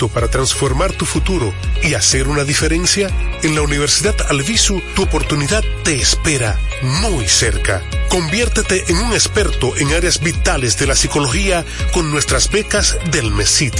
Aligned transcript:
¿Estás 0.00 0.12
listo 0.12 0.20
para 0.20 0.30
transformar 0.30 0.92
tu 0.92 1.04
futuro 1.04 1.52
y 1.82 1.92
hacer 1.92 2.26
una 2.26 2.44
diferencia? 2.44 3.10
En 3.42 3.54
la 3.54 3.60
Universidad 3.60 4.14
Alvisu 4.30 4.80
tu 4.94 5.02
oportunidad 5.02 5.62
te 5.84 5.96
espera 5.96 6.58
muy 6.80 7.28
cerca. 7.28 7.82
Conviértete 8.08 8.84
en 8.88 8.96
un 8.96 9.12
experto 9.12 9.76
en 9.76 9.92
áreas 9.92 10.20
vitales 10.20 10.78
de 10.78 10.86
la 10.86 10.96
psicología 10.96 11.66
con 11.92 12.10
nuestras 12.10 12.50
becas 12.50 12.96
del 13.10 13.30
MESIT. 13.30 13.74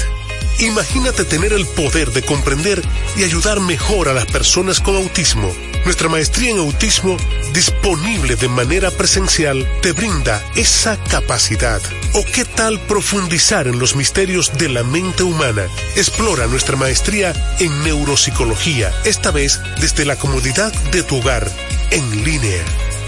Imagínate 0.59 1.25
tener 1.25 1.55
el 1.55 1.65
poder 1.65 2.11
de 2.11 2.21
comprender 2.21 2.83
y 3.17 3.25
ayudar 3.25 3.61
mejor 3.61 4.11
a 4.11 4.13
las 4.13 4.27
personas 4.27 4.81
con 4.81 4.97
autismo. 4.97 5.51
Nuestra 5.87 6.11
maestría 6.11 6.51
en 6.51 6.59
autismo, 6.59 7.17
disponible 7.55 8.37
de 8.37 8.49
manera 8.49 8.91
presencial, 8.91 9.67
te 9.81 9.93
brinda 9.93 10.45
esa 10.55 11.03
capacidad. 11.05 11.81
¿O 12.13 12.25
qué 12.25 12.45
tal 12.45 12.81
profundizar 12.81 13.69
en 13.69 13.79
los 13.79 13.95
misterios 13.95 14.51
de 14.59 14.69
la 14.69 14.83
mente 14.83 15.23
humana? 15.23 15.69
Explora 15.95 16.49
nuestra 16.49 16.77
maestría 16.77 17.33
en 17.61 17.85
neuropsicología, 17.85 18.93
esta 19.05 19.31
vez 19.31 19.61
desde 19.81 20.05
la 20.05 20.17
comodidad 20.17 20.73
de 20.91 21.05
tu 21.05 21.19
hogar, 21.19 21.49
en 21.93 22.25
línea. 22.25 22.65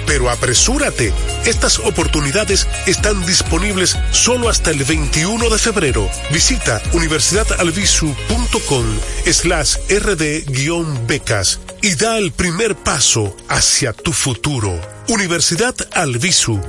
Pero 0.06 0.30
apresúrate, 0.30 1.12
estas 1.46 1.80
oportunidades 1.80 2.68
están 2.86 3.26
disponibles 3.26 3.98
solo 4.12 4.48
hasta 4.48 4.70
el 4.70 4.84
21 4.84 5.50
de 5.50 5.58
febrero. 5.58 6.08
Visita 6.32 6.80
universidadalvisu.com 6.92 8.84
slash 9.26 9.78
rd-becas 9.88 11.58
y 11.80 11.96
da 11.96 12.18
el 12.18 12.30
primer 12.30 12.76
paso 12.76 13.36
hacia 13.48 13.92
tu 13.92 14.12
futuro. 14.12 14.80
Universidad 15.08 15.74
Alvisu, 15.92 16.60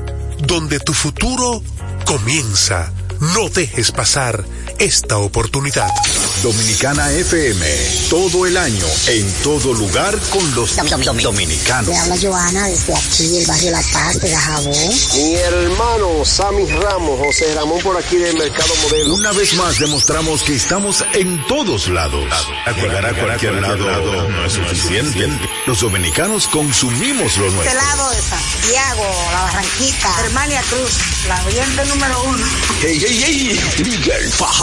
donde 0.47 0.80
tu 0.80 0.94
futuro 0.94 1.62
comienza. 2.06 2.92
No 3.20 3.50
dejes 3.50 3.92
pasar 3.92 4.46
esta 4.79 5.17
oportunidad. 5.17 5.89
Dominicana 6.41 7.09
FM, 7.11 7.66
todo 8.09 8.45
el 8.45 8.57
año, 8.57 8.85
en 9.07 9.31
todo 9.43 9.73
lugar 9.73 10.17
con 10.29 10.55
los 10.55 10.75
dominicanos. 11.21 11.88
Le 11.88 11.97
habla 11.97 12.17
Joana 12.21 12.67
desde 12.67 12.94
aquí, 12.94 13.27
del 13.29 13.45
barrio 13.45 13.71
La 13.71 13.81
Paz, 13.94 14.19
de 14.19 14.29
Gajabón. 14.29 14.89
Mi 15.13 15.35
hermano 15.35 16.25
Sammy 16.25 16.66
Ramos, 16.66 17.19
José 17.19 17.55
Ramón 17.55 17.79
por 17.81 17.97
aquí 17.97 18.17
del 18.17 18.35
Mercado 18.38 18.73
Modelo. 18.83 19.13
Una 19.13 19.31
vez 19.31 19.53
más 19.53 19.79
demostramos 19.79 20.44
que 20.44 20.55
estamos 20.55 21.05
en 21.13 21.45
todos 21.47 21.88
lados. 21.88 22.25
Llegar 22.75 23.05
a 23.05 23.13
cualquier 23.13 23.53
lado 23.61 24.27
no 24.29 24.45
es 24.45 24.53
suficiente. 24.53 25.29
Los 25.66 25.79
dominicanos 25.79 26.47
consumimos 26.47 27.38
lo 27.38 27.49
nuestro. 27.51 27.63
Este 27.63 27.75
lado 27.75 28.09
de 28.09 28.21
Santiago, 28.21 29.05
La 29.31 29.41
Barranquita, 29.44 30.09
Hermania 30.25 30.61
Cruz, 30.69 30.91
la 31.28 31.45
oyente 31.45 31.85
número 31.85 32.23
uno. 32.23 32.45
¡Ey, 32.83 33.03
ey, 33.06 33.23
ey! 33.23 33.59
Miguel 33.85 34.29
Fajardo. 34.31 34.62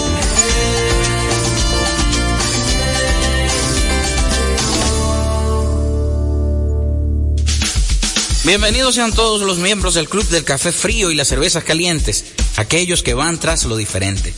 Bienvenidos 8.43 8.95
sean 8.95 9.13
todos 9.13 9.41
los 9.41 9.59
miembros 9.59 9.93
del 9.93 10.09
Club 10.09 10.27
del 10.29 10.43
Café 10.43 10.71
Frío 10.71 11.11
y 11.11 11.15
las 11.15 11.27
Cervezas 11.27 11.63
Calientes, 11.63 12.25
aquellos 12.57 13.03
que 13.03 13.13
van 13.13 13.39
tras 13.39 13.65
lo 13.65 13.77
diferente. 13.77 14.33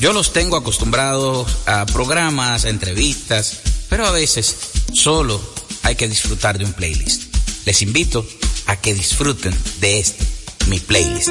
Yo 0.00 0.12
los 0.12 0.32
tengo 0.32 0.56
acostumbrados 0.56 1.48
a 1.64 1.86
programas, 1.86 2.64
entrevistas, 2.64 3.60
pero 3.88 4.06
a 4.06 4.10
veces 4.10 4.56
solo 4.92 5.40
hay 5.84 5.94
que 5.94 6.08
disfrutar 6.08 6.58
de 6.58 6.64
un 6.64 6.72
playlist. 6.72 7.32
Les 7.64 7.80
invito 7.82 8.26
a 8.66 8.74
que 8.74 8.92
disfruten 8.92 9.56
de 9.80 10.00
este, 10.00 10.26
mi 10.66 10.80
playlist. 10.80 11.30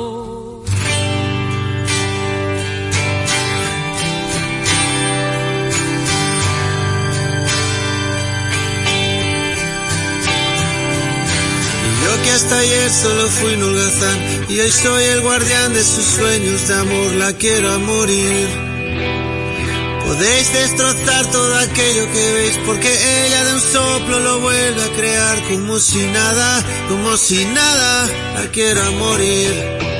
Hasta 12.41 12.57
ayer 12.57 12.89
solo 12.89 13.27
fui 13.27 13.53
un 13.53 13.75
y 14.49 14.59
hoy 14.59 14.71
soy 14.71 15.03
el 15.03 15.21
guardián 15.21 15.73
de 15.73 15.83
sus 15.83 16.03
sueños 16.03 16.67
de 16.67 16.73
amor, 16.73 17.13
la 17.15 17.33
quiero 17.33 17.71
a 17.71 17.77
morir. 17.77 18.47
Podéis 20.07 20.51
destrozar 20.53 21.31
todo 21.31 21.55
aquello 21.59 22.11
que 22.11 22.33
veis 22.33 22.59
porque 22.65 23.25
ella 23.25 23.43
de 23.45 23.53
un 23.53 23.61
soplo 23.61 24.19
lo 24.21 24.39
vuelve 24.39 24.83
a 24.83 24.95
crear 24.95 25.43
como 25.49 25.79
si 25.79 25.99
nada, 26.07 26.63
como 26.89 27.15
si 27.15 27.45
nada, 27.45 28.07
la 28.35 28.47
quiero 28.51 28.81
a 28.81 28.91
morir. 28.91 29.90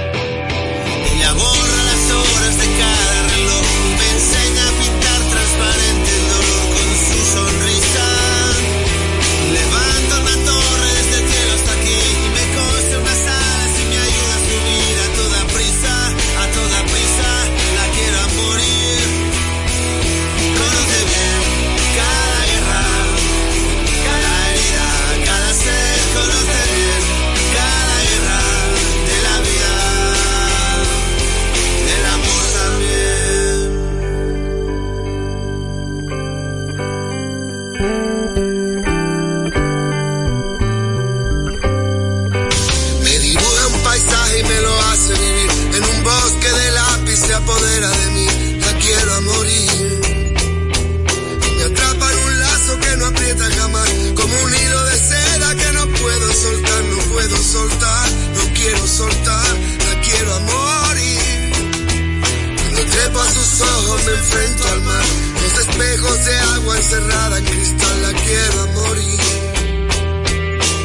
Ojos 63.61 64.03
me 64.05 64.11
enfrento 64.13 64.67
al 64.69 64.81
mar. 64.81 65.05
Los 65.41 65.67
espejos 65.67 66.25
de 66.25 66.39
agua 66.39 66.77
encerrada 66.77 67.37
en 67.37 67.45
cristal. 67.45 68.01
La 68.01 68.13
quiero 68.13 68.67
morir. 68.67 69.19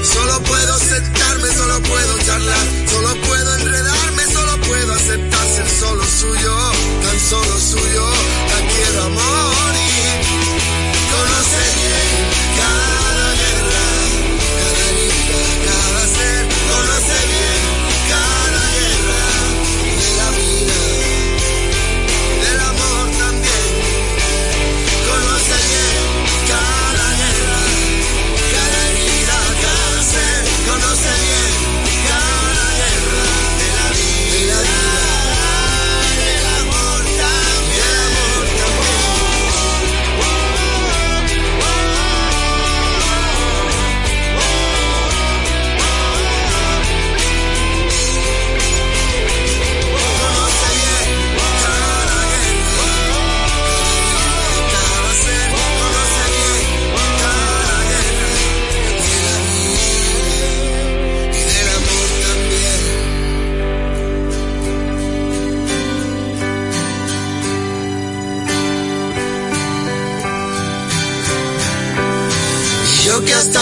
Solo 0.02 0.42
puedo 0.44 0.78
sentarme, 0.78 1.48
solo 1.52 1.82
puedo 1.82 2.18
charlar, 2.24 2.66
solo 2.90 3.14
puedo 3.22 3.54
enredarme, 3.56 4.22
solo 4.32 4.60
puedo 4.62 4.94
aceptar 4.94 5.46
ser 5.54 5.68
solo 5.68 6.04
suyo, 6.04 6.56
tan 7.02 7.20
solo 7.20 7.60
suyo, 7.60 8.06
la 8.50 8.68
quiero 8.72 9.02
a 9.02 9.45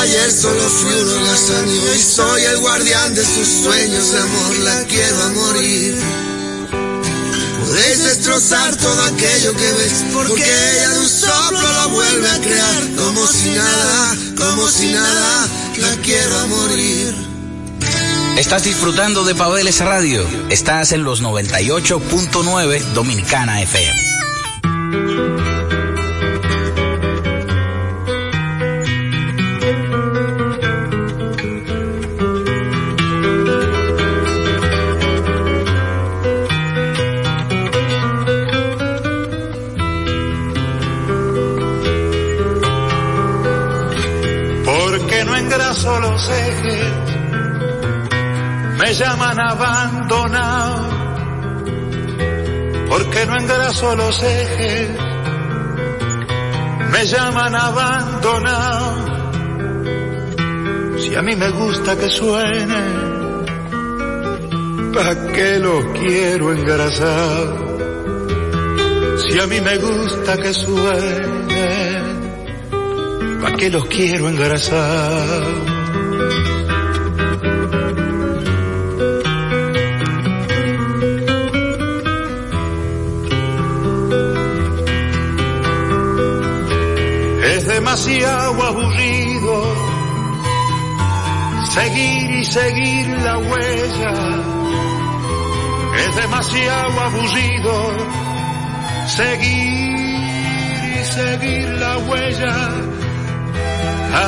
ayer 0.05 0.31
solo 0.31 0.61
fui 0.61 0.95
un 0.95 1.09
holgazán 1.09 1.67
y 1.69 1.99
soy 1.99 2.43
el 2.43 2.59
guardián 2.59 3.15
de 3.15 3.25
sus 3.25 3.49
sueños 3.49 4.13
de 4.13 4.19
amor, 4.21 4.59
la 4.59 4.85
quiero 4.85 5.23
a 5.23 5.29
morir. 5.31 5.99
Podéis 7.65 8.05
destrozar 8.05 8.77
todo 8.77 9.03
aquello 9.03 9.53
que 9.55 9.73
ves, 9.73 10.05
porque 10.13 10.45
ella 10.45 10.89
de 10.91 10.99
un 10.99 11.09
soplo 11.09 11.73
lo 11.73 11.89
vuelve 11.89 12.29
a 12.29 12.39
crear, 12.41 12.83
como 12.97 13.27
si 13.27 13.49
nada, 13.51 14.17
como 14.37 14.69
si 14.69 14.93
nada, 14.93 15.49
la 15.79 15.97
quiero 16.03 16.39
a 16.39 16.47
morir. 16.47 17.15
Estás 18.37 18.65
disfrutando 18.65 19.25
de 19.25 19.35
Pabeles 19.35 19.81
Radio. 19.81 20.27
Estás 20.51 20.93
en 20.93 21.05
los 21.05 21.23
98.9 21.23 22.81
Dominicana 22.93 23.63
FM. 23.63 24.14
Los 53.93 54.23
ejes, 54.23 54.89
me 56.91 57.07
llaman 57.07 57.55
abandonado, 57.55 59.05
si 60.99 61.15
a 61.15 61.23
mí 61.23 61.37
me 61.37 61.51
gusta 61.51 61.97
que 61.97 62.09
suene, 62.09 62.83
¿para 64.95 65.33
qué 65.33 65.59
lo 65.59 65.93
quiero 65.93 66.53
engrasar? 66.53 67.63
Si 69.19 69.39
a 69.39 69.47
mí 69.47 69.61
me 69.61 69.77
gusta 69.77 70.39
que 70.39 70.55
suene, 70.55 72.03
¿para 73.41 73.57
qué 73.57 73.71
los 73.71 73.85
quiero 73.87 74.29
engrasar? 74.29 75.74
Demasiado 87.95 88.61
aburrido 88.61 89.65
seguir 91.71 92.31
y 92.41 92.45
seguir 92.45 93.07
la 93.21 93.39
huella. 93.39 94.13
Es 95.97 96.17
demasiado 96.17 97.01
aburrido 97.01 97.97
seguir 99.07 100.19
y 100.99 101.05
seguir 101.05 101.69
la 101.69 101.99
huella. 101.99 102.57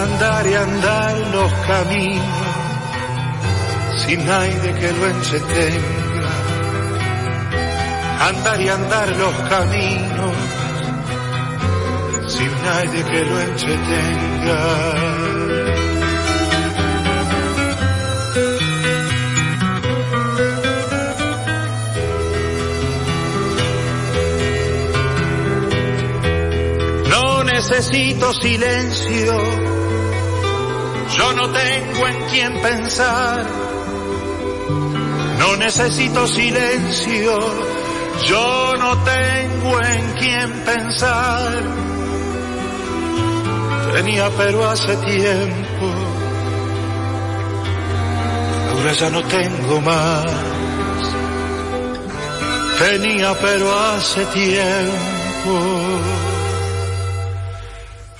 Andar 0.01 0.47
y 0.47 0.55
andar 0.55 1.17
los 1.35 1.53
caminos 1.67 2.47
sin 4.07 4.25
nadie 4.27 4.75
que 4.75 4.93
lo 4.93 5.07
entretenga. 5.07 6.31
Andar 8.29 8.61
y 8.61 8.69
andar 8.69 9.09
los 9.17 9.35
caminos 9.49 10.46
nadie 12.77 13.05
que 13.05 13.25
lo 13.25 13.41
entretenga. 13.41 14.61
No 27.11 27.45
necesito 27.45 28.35
silencio, 28.35 29.33
yo 31.17 31.33
no 31.33 31.51
tengo 31.51 32.07
en 32.09 32.25
quién 32.31 32.61
pensar. 32.61 33.47
No 35.39 35.57
necesito 35.57 36.27
silencio, 36.27 37.39
yo 38.27 38.77
no 38.79 38.99
tengo 39.05 39.81
en 39.83 40.13
quién 40.19 40.53
pensar 40.65 41.96
Tenía 43.97 44.29
pero 44.37 44.69
hace 44.69 44.95
tiempo, 44.95 45.87
ahora 48.71 48.93
ya 48.93 49.09
no 49.09 49.23
tengo 49.25 49.81
más. 49.81 50.23
Tenía 52.79 53.35
pero 53.41 53.75
hace 53.75 54.27
tiempo, 54.27 55.59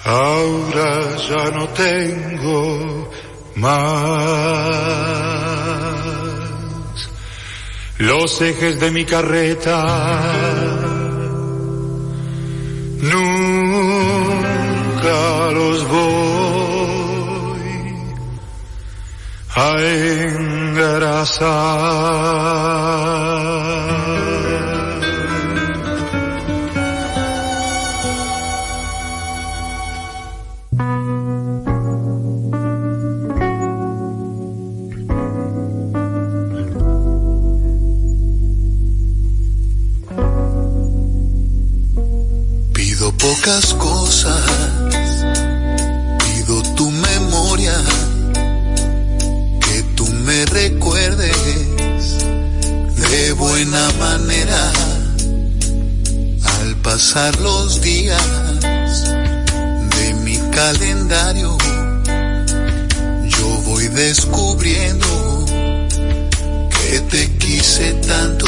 ahora 0.03 1.17
ya 1.29 1.51
no 1.51 1.69
tengo 1.69 3.11
más. 3.57 3.77
Los 7.99 8.41
ejes 8.41 8.81
de 8.81 8.91
mi 8.93 9.05
carreta 9.05 10.66
a 19.57 19.73
engrasar. 19.83 21.47
Pido 42.75 43.11
pocas 43.17 43.73
cosas 43.73 44.56
buena 53.69 53.91
manera 53.99 54.73
al 56.61 56.77
pasar 56.83 57.37
los 57.41 57.81
días 57.81 58.23
de 58.61 60.15
mi 60.25 60.39
calendario. 60.53 61.57
Yo 63.25 63.47
voy 63.67 63.89
descubriendo 63.89 65.47
que 66.71 67.01
te 67.11 67.39
quise 67.39 67.95
tanto, 68.07 68.47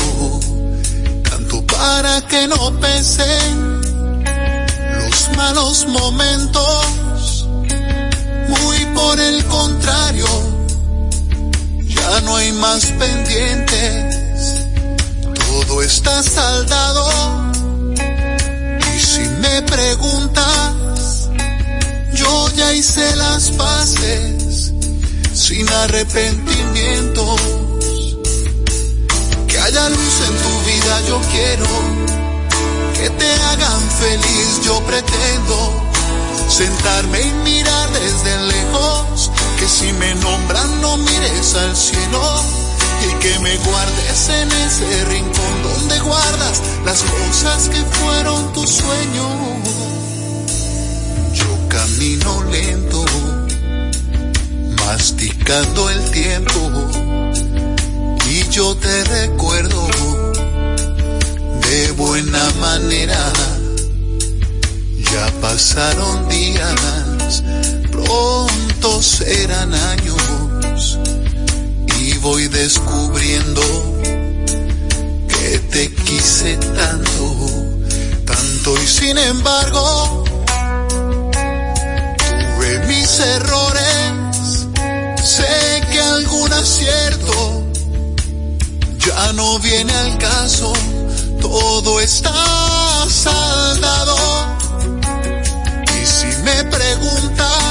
tanto 1.28 1.66
para 1.66 2.20
que 2.28 2.46
no 2.46 2.78
pesen 2.78 3.80
los 5.00 5.37
malos 5.37 5.87
momentos, 5.88 7.48
muy 8.48 8.84
por 8.94 9.18
el 9.18 9.44
contrario 9.46 10.58
ya 11.98 12.20
no 12.22 12.37
hay 12.37 12.52
más 12.52 12.87
pendientes, 12.87 14.08
todo 15.68 15.82
está 15.82 16.22
saldado. 16.22 17.10
Y 18.96 19.00
si 19.00 19.20
me 19.20 19.62
preguntas, 19.62 21.28
yo 22.14 22.48
ya 22.56 22.72
hice 22.72 23.14
las 23.16 23.50
paces 23.50 24.72
sin 25.34 25.68
arrepentimientos. 25.68 27.40
Que 29.46 29.58
haya 29.58 29.88
luz 29.90 30.16
en 30.28 30.37
tu 30.44 30.54
vida, 30.70 31.00
yo 31.06 31.20
quiero 31.32 31.66
que 32.94 33.10
te 33.10 33.32
hagan 33.32 33.90
feliz, 34.00 34.60
yo 34.64 34.80
pretendo 34.84 35.84
sentarme 36.48 37.20
y 37.20 37.32
mirar 37.44 37.90
desde 37.92 38.37
lejos 38.46 39.30
que 39.58 39.68
si 39.68 39.92
me 39.92 40.14
nombran 40.16 40.80
no 40.80 40.96
mires 40.96 41.54
al 41.54 41.76
cielo 41.76 42.67
y 43.07 43.14
que 43.21 43.38
me 43.40 43.57
guardes 43.59 44.28
en 44.28 44.50
ese 44.52 45.05
rincón 45.05 45.62
donde 45.62 45.99
guardas 46.00 46.62
las 46.85 47.02
cosas 47.02 47.69
que 47.69 47.81
fueron 47.99 48.52
tu 48.52 48.67
sueño. 48.67 49.28
Yo 51.35 51.69
camino 51.69 52.43
lento, 52.45 53.05
masticando 54.87 55.90
el 55.90 56.11
tiempo 56.11 56.61
y 58.31 58.49
yo 58.50 58.76
te 58.76 59.05
recuerdo 59.05 59.87
de 61.69 61.93
buena 61.93 62.50
manera. 62.61 63.33
Ya 65.12 65.40
pasaron 65.40 66.28
días, 66.28 67.43
pronto 67.90 69.00
eran 69.26 69.73
años 69.73 70.17
voy 72.30 72.47
descubriendo 72.49 73.62
que 75.28 75.58
te 75.73 75.94
quise 75.94 76.56
tanto, 76.56 77.25
tanto 78.26 78.75
y 78.82 78.87
sin 78.87 79.16
embargo 79.16 80.25
tuve 82.28 82.87
mis 82.87 83.18
errores, 83.20 84.68
sé 85.25 85.80
que 85.90 86.00
algún 86.02 86.52
acierto 86.52 87.64
ya 89.06 89.32
no 89.32 89.58
viene 89.61 89.94
al 89.94 90.18
caso, 90.18 90.75
todo 91.40 91.99
está 91.99 93.06
saldado. 93.08 94.18
Y 95.99 96.04
si 96.04 96.26
me 96.42 96.64
preguntas 96.64 97.68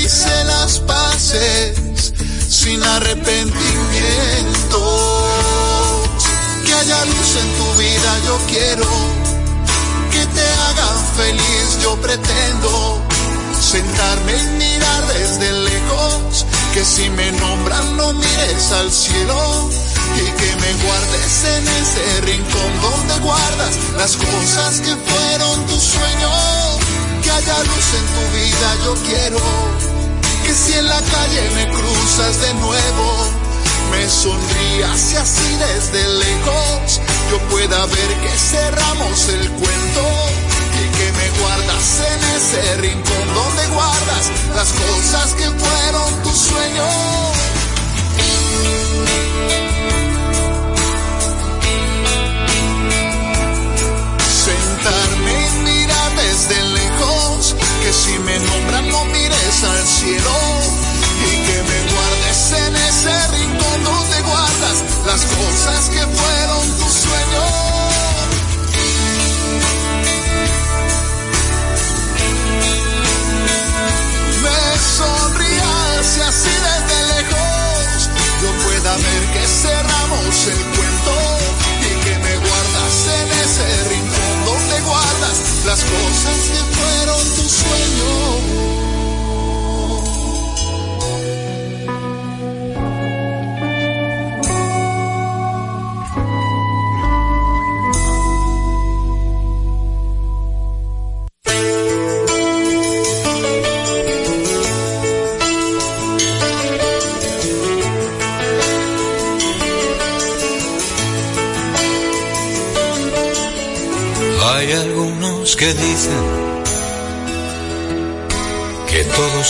hice 0.00 0.44
las 0.44 0.78
paces 0.80 1.87
sin 2.68 2.82
arrepentimiento. 2.82 4.80
Que 6.66 6.74
haya 6.74 7.04
luz 7.06 7.30
en 7.42 7.48
tu 7.58 7.68
vida, 7.80 8.10
yo 8.26 8.38
quiero 8.46 8.86
que 10.12 10.26
te 10.36 10.46
hagan 10.64 10.98
feliz, 11.16 11.78
yo 11.82 11.96
pretendo 11.96 13.00
sentarme 13.58 14.32
y 14.36 14.46
mirar 14.64 15.02
desde 15.06 15.52
lejos 15.52 16.46
que 16.74 16.84
si 16.84 17.08
me 17.10 17.32
nombran 17.32 17.96
no 17.96 18.12
mires 18.12 18.72
al 18.72 18.92
cielo 18.92 19.70
y 20.16 20.24
que 20.38 20.56
me 20.62 20.72
guardes 20.84 21.44
en 21.56 21.68
ese 21.82 22.20
rincón 22.20 22.70
donde 22.82 23.14
guardas 23.24 23.74
las 23.96 24.14
cosas 24.16 24.80
que 24.80 24.94
fueron 24.94 25.66
tu 25.66 25.80
sueño. 25.80 26.30
Que 27.22 27.30
haya 27.30 27.58
luz 27.70 27.88
en 28.00 28.06
tu 28.14 28.24
vida, 28.36 28.68
yo 28.84 28.92
quiero 29.06 29.97
que 30.48 30.54
si 30.54 30.72
en 30.72 30.86
la 30.86 31.00
calle 31.02 31.50
me 31.56 31.68
cruzas 31.68 32.40
de 32.40 32.54
nuevo, 32.54 33.08
me 33.90 34.08
sonrías 34.08 35.12
y 35.12 35.16
así 35.16 35.56
desde 35.66 36.08
lejos 36.08 37.00
yo 37.30 37.38
pueda 37.50 37.84
ver 37.84 38.10
que 38.22 38.30
cerramos 38.30 39.28
el 39.28 39.50
cuento 39.50 40.04
y 40.80 40.96
que 40.96 41.12
me 41.12 41.28
guardas 41.40 42.00
en 42.12 42.20
ese 42.36 42.76
rincón 42.76 43.26
donde 43.34 43.66
guardas 43.74 44.24
las 44.56 44.68
cosas 44.72 45.34
que 45.34 45.50
fueron 45.50 46.22
tu 46.22 46.30
sueño. 46.30 46.88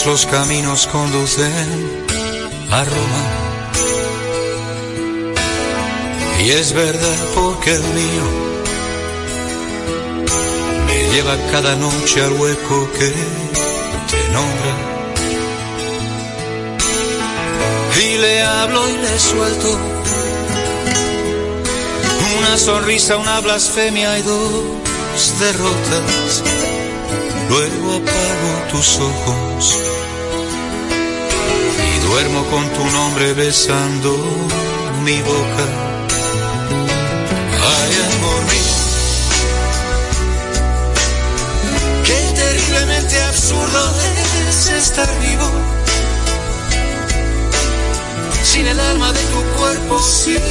Los 0.09 0.25
caminos 0.25 0.87
conducen 0.87 1.53
a 2.71 2.83
Roma. 2.83 3.23
Y 6.43 6.49
es 6.49 6.73
verdad 6.73 7.17
porque 7.35 7.75
el 7.75 7.83
mío 7.83 8.27
me 10.87 11.13
lleva 11.13 11.35
cada 11.51 11.75
noche 11.75 12.23
al 12.23 12.33
hueco 12.33 12.89
que 12.97 13.09
te 14.09 14.21
nombra. 14.33 14.73
Y 18.03 18.17
le 18.17 18.41
hablo 18.41 18.89
y 18.89 18.97
le 18.97 19.19
suelto 19.19 19.77
una 22.39 22.57
sonrisa, 22.57 23.17
una 23.17 23.41
blasfemia 23.41 24.17
y 24.17 24.21
dos 24.23 25.39
derrotas, 25.39 26.43
luego 27.47 27.97
apago 27.97 28.71
tus 28.71 28.97
ojos 28.97 29.88
duermo 32.21 32.43
con 32.49 32.67
tu 32.73 32.85
nombre 32.91 33.33
besando 33.33 34.11
mi 35.05 35.21
boca. 35.21 35.65
Ay, 37.75 37.91
amor 38.11 38.41
mío, 38.51 38.77
qué 42.03 42.19
terriblemente 42.35 43.21
absurdo 43.21 43.93
es 44.49 44.67
estar 44.67 45.09
vivo. 45.21 45.49
Sin 48.43 48.67
el 48.67 48.79
alma 48.79 49.13
de 49.13 49.21
tu 49.33 49.41
cuerpo, 49.57 50.01
sin 50.01 50.41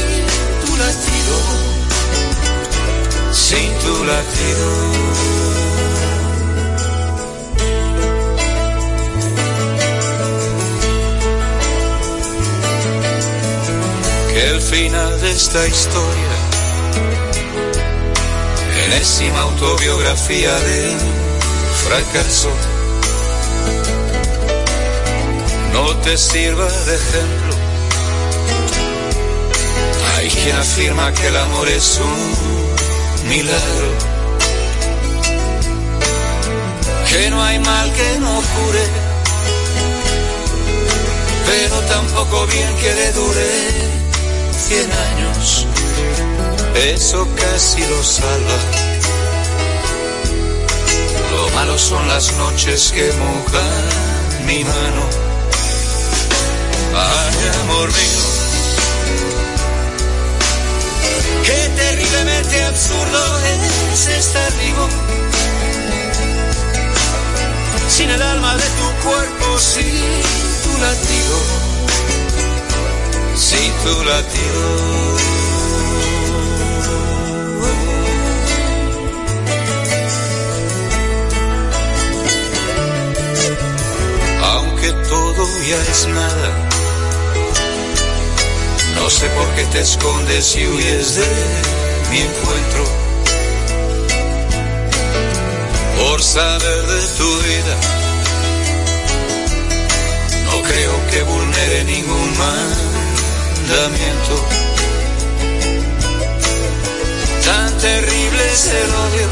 tu 0.65 0.77
latido 0.77 1.69
sin 3.33 3.71
tu 3.79 4.05
latido. 4.05 5.28
Final 14.71 15.21
de 15.23 15.31
esta 15.31 15.67
historia, 15.67 16.33
enésima 18.85 19.41
autobiografía 19.41 20.55
de 20.55 20.95
fracaso, 21.85 22.51
no 25.73 25.97
te 25.99 26.19
sirva 26.19 26.71
de 26.71 26.95
ejemplo. 26.97 27.55
Hay 30.17 30.29
quien 30.29 30.57
afirma 30.57 31.13
que 31.13 31.29
el 31.29 31.37
amor 31.37 31.69
es 31.69 32.01
un 32.01 33.29
milagro. 33.29 33.91
Que 37.09 37.31
no 37.31 37.43
hay 37.43 37.59
mal 37.59 37.93
que 37.95 38.19
no 38.21 38.35
cure, 38.35 38.87
pero 41.47 41.81
tampoco 41.95 42.47
bien 42.49 42.77
que 42.77 42.95
le 42.95 43.13
dure 43.13 44.08
cien 44.59 44.91
años. 44.93 45.67
Eso 46.75 47.27
casi 47.35 47.81
lo 47.87 48.03
salva. 48.03 48.59
Lo 51.33 51.51
malo 51.51 51.79
son 51.79 52.07
las 52.09 52.33
noches 52.37 52.93
que 52.93 53.13
mojan 53.13 54.47
mi 54.47 54.65
mano. 54.65 55.03
Ay, 56.95 57.61
amor 57.63 57.89
mío 57.89 58.39
Qué 61.45 61.71
terriblemente 61.77 62.65
absurdo 62.65 63.21
es 63.93 64.07
estar 64.09 64.53
vivo. 64.59 64.89
Sin 67.89 68.11
el 68.11 68.21
alma 68.21 68.55
de 68.57 68.65
tu 68.65 69.09
cuerpo, 69.09 69.59
sin 69.59 69.85
tu 70.63 70.79
latido. 70.79 71.68
Sin 73.39 73.73
tu 73.85 74.05
latido. 74.05 74.99
Ya 85.69 85.77
es 85.83 86.07
nada 86.07 86.69
no 89.09 89.15
sé 89.15 89.27
por 89.31 89.49
qué 89.55 89.65
te 89.73 89.81
escondes 89.81 90.55
y 90.55 90.67
huyes 90.67 91.15
de 91.15 91.27
mi 92.11 92.19
encuentro. 92.19 92.85
Por 95.99 96.23
saber 96.23 96.87
de 96.87 97.07
tu 97.17 97.39
vida, 97.49 97.77
no 100.45 100.63
creo 100.63 101.07
que 101.11 101.23
vulnere 101.23 101.85
ningún 101.85 102.39
Tan 107.45 107.79
terrible 107.79 108.53
es 108.53 108.67
el 108.67 108.91
odio 108.95 109.29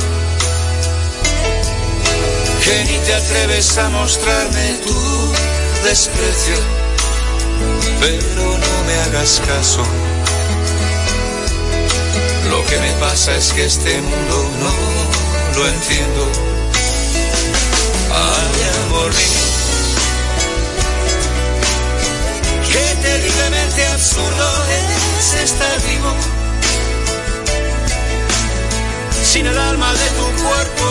que 2.62 2.85
ni 2.85 2.99
te 2.99 3.14
atreves 3.14 3.79
a 3.79 3.88
mostrarme 3.88 4.79
tu 4.85 5.33
desprecio 5.85 6.87
pero 8.01 8.42
no 8.44 8.85
me 8.87 8.94
hagas 9.05 9.40
caso. 9.46 9.83
Lo 12.51 12.64
que 12.66 12.79
me 12.79 12.92
pasa 13.01 13.35
es 13.37 13.53
que 13.53 13.64
este 13.64 14.01
mundo 14.01 14.51
no 14.61 15.59
lo 15.59 15.68
entiendo. 15.68 16.45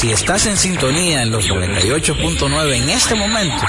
Si 0.00 0.12
estás 0.12 0.46
en 0.46 0.56
sintonía 0.56 1.22
en 1.22 1.32
los 1.32 1.48
98.9 1.48 2.72
en 2.72 2.88
este 2.88 3.16
momento, 3.16 3.66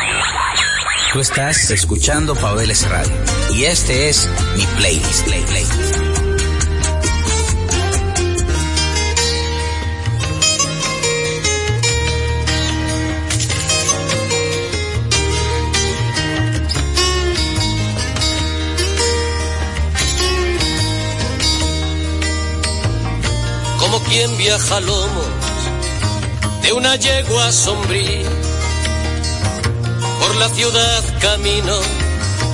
tú 1.11 1.21
estás 1.21 1.71
escuchando 1.71 2.35
Pabeles 2.35 2.87
Radio. 2.87 3.11
Y 3.55 3.63
este 3.63 4.09
es 4.09 4.29
mi 4.55 4.63
playlist, 4.77 5.23
play, 5.25 5.41
playlist. 5.41 5.95
Como 23.79 23.99
quien 24.03 24.37
viaja 24.37 24.79
lomo 24.81 25.48
de 26.69 26.73
una 26.73 26.95
yegua 26.97 27.51
sombría. 27.51 28.29
Por 30.19 30.35
la 30.35 30.49
ciudad 30.49 31.03
camino, 31.19 31.79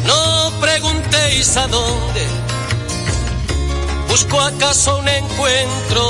no 0.06 0.51
preguntéis 0.62 1.58
a 1.58 1.67
dónde. 1.67 2.23
Busco 4.08 4.39
acaso 4.39 4.99
un 4.99 5.10
encuentro 5.10 6.01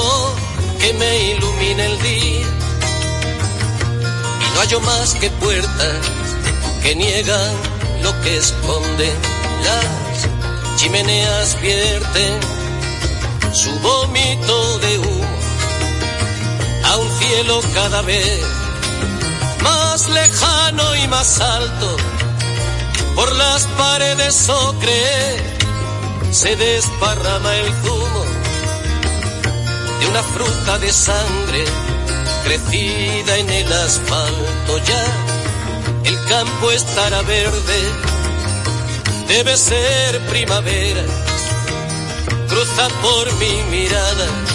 que 0.80 0.94
me 0.94 1.32
ilumine 1.32 1.86
el 1.86 2.02
día. 2.04 2.48
Y 4.44 4.54
no 4.54 4.60
hallo 4.60 4.80
más 4.82 5.16
que 5.16 5.32
puertas 5.32 6.00
que 6.84 6.96
niegan 6.96 7.54
lo 8.04 8.12
que 8.22 8.38
esconden. 8.38 9.18
Las 9.64 10.80
chimeneas 10.80 11.60
vierten 11.60 12.40
su 13.52 13.72
vómito 13.80 14.78
de 14.78 15.00
humo 15.00 15.35
un 16.98 17.10
cielo 17.20 17.62
cada 17.74 18.02
vez 18.02 18.42
más 19.62 20.10
lejano 20.10 20.96
y 20.96 21.08
más 21.08 21.40
alto. 21.40 21.98
Por 23.16 23.34
las 23.36 23.66
paredes 23.78 24.50
ocre 24.50 25.36
se 26.32 26.56
desparrama 26.56 27.56
el 27.56 27.74
zumo 27.82 28.24
de 30.00 30.08
una 30.08 30.24
fruta 30.24 30.78
de 30.80 30.92
sangre 30.92 31.66
crecida 32.44 33.38
en 33.38 33.50
el 33.50 33.74
asfalto 33.74 34.78
ya. 34.86 35.06
El 36.04 36.24
campo 36.26 36.72
estará 36.72 37.22
verde, 37.24 37.80
debe 39.28 39.58
ser 39.58 40.20
primavera. 40.28 41.04
Cruza 42.48 42.88
por 43.02 43.34
mi 43.34 43.64
mirada 43.72 44.55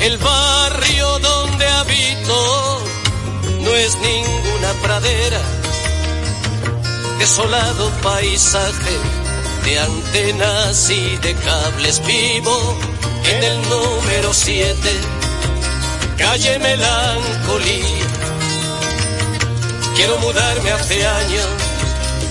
El 0.00 0.18
barrio 0.18 1.18
donde 1.18 1.66
habito 1.66 2.84
no 3.60 3.74
es 3.74 3.96
ninguna 3.96 4.72
pradera. 4.82 5.40
Desolado 7.18 7.90
paisaje 8.02 8.96
de 9.64 9.78
antenas 9.80 10.90
y 10.90 11.16
de 11.16 11.34
cables 11.34 12.00
vivo 12.06 12.78
en 13.24 13.42
el 13.42 13.68
número 13.68 14.32
7, 14.32 14.76
calle 16.16 16.58
Melancolía. 16.60 18.06
Quiero 19.96 20.18
mudarme 20.18 20.70
hace 20.70 21.04
años 21.04 21.48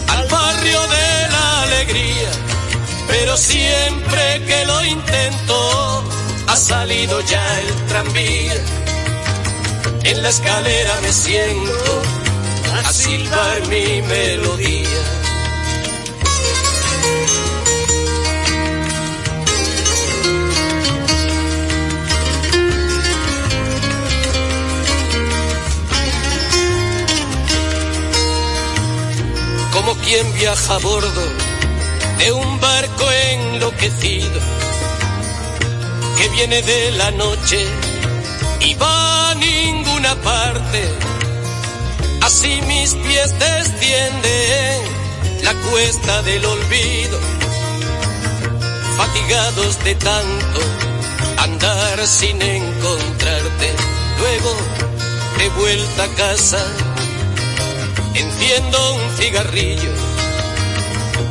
al 0.08 0.28
barrio 0.30 0.80
de 0.80 1.28
la 1.30 1.62
alegría 1.64 2.55
pero 3.08 3.38
siempre 3.38 4.42
que 4.48 4.66
lo 4.66 4.86
intento 4.86 6.04
ha 6.48 6.56
salido 6.56 7.22
ya 7.22 7.60
el 7.60 7.86
tranvía. 7.88 8.56
En 10.04 10.22
la 10.22 10.30
escalera 10.30 11.00
me 11.02 11.12
siento 11.12 12.02
a 12.86 12.92
silbar 12.92 13.68
mi 13.68 14.02
melodía. 14.02 15.04
Como 29.74 29.96
quien 29.98 30.34
viaja 30.34 30.76
a 30.76 30.78
bordo 30.80 31.45
de 32.26 32.32
un 32.32 32.60
barco 32.60 33.06
enloquecido 33.12 34.40
que 36.18 36.28
viene 36.30 36.60
de 36.64 36.92
la 36.94 37.12
noche 37.12 37.64
y 38.62 38.74
va 38.74 39.30
a 39.30 39.36
ninguna 39.36 40.16
parte. 40.16 40.82
Así 42.22 42.62
mis 42.64 42.96
pies 42.96 43.30
descienden 43.38 44.82
la 45.44 45.54
cuesta 45.70 46.24
del 46.24 46.44
olvido, 46.46 47.20
fatigados 48.98 49.84
de 49.84 49.94
tanto 49.94 50.60
andar 51.38 52.08
sin 52.08 52.42
encontrarte. 52.42 53.68
Luego, 54.20 54.56
de 55.38 55.50
vuelta 55.50 56.04
a 56.06 56.16
casa, 56.16 56.64
enciendo 58.16 58.96
un 58.96 59.18
cigarrillo 59.18 60.05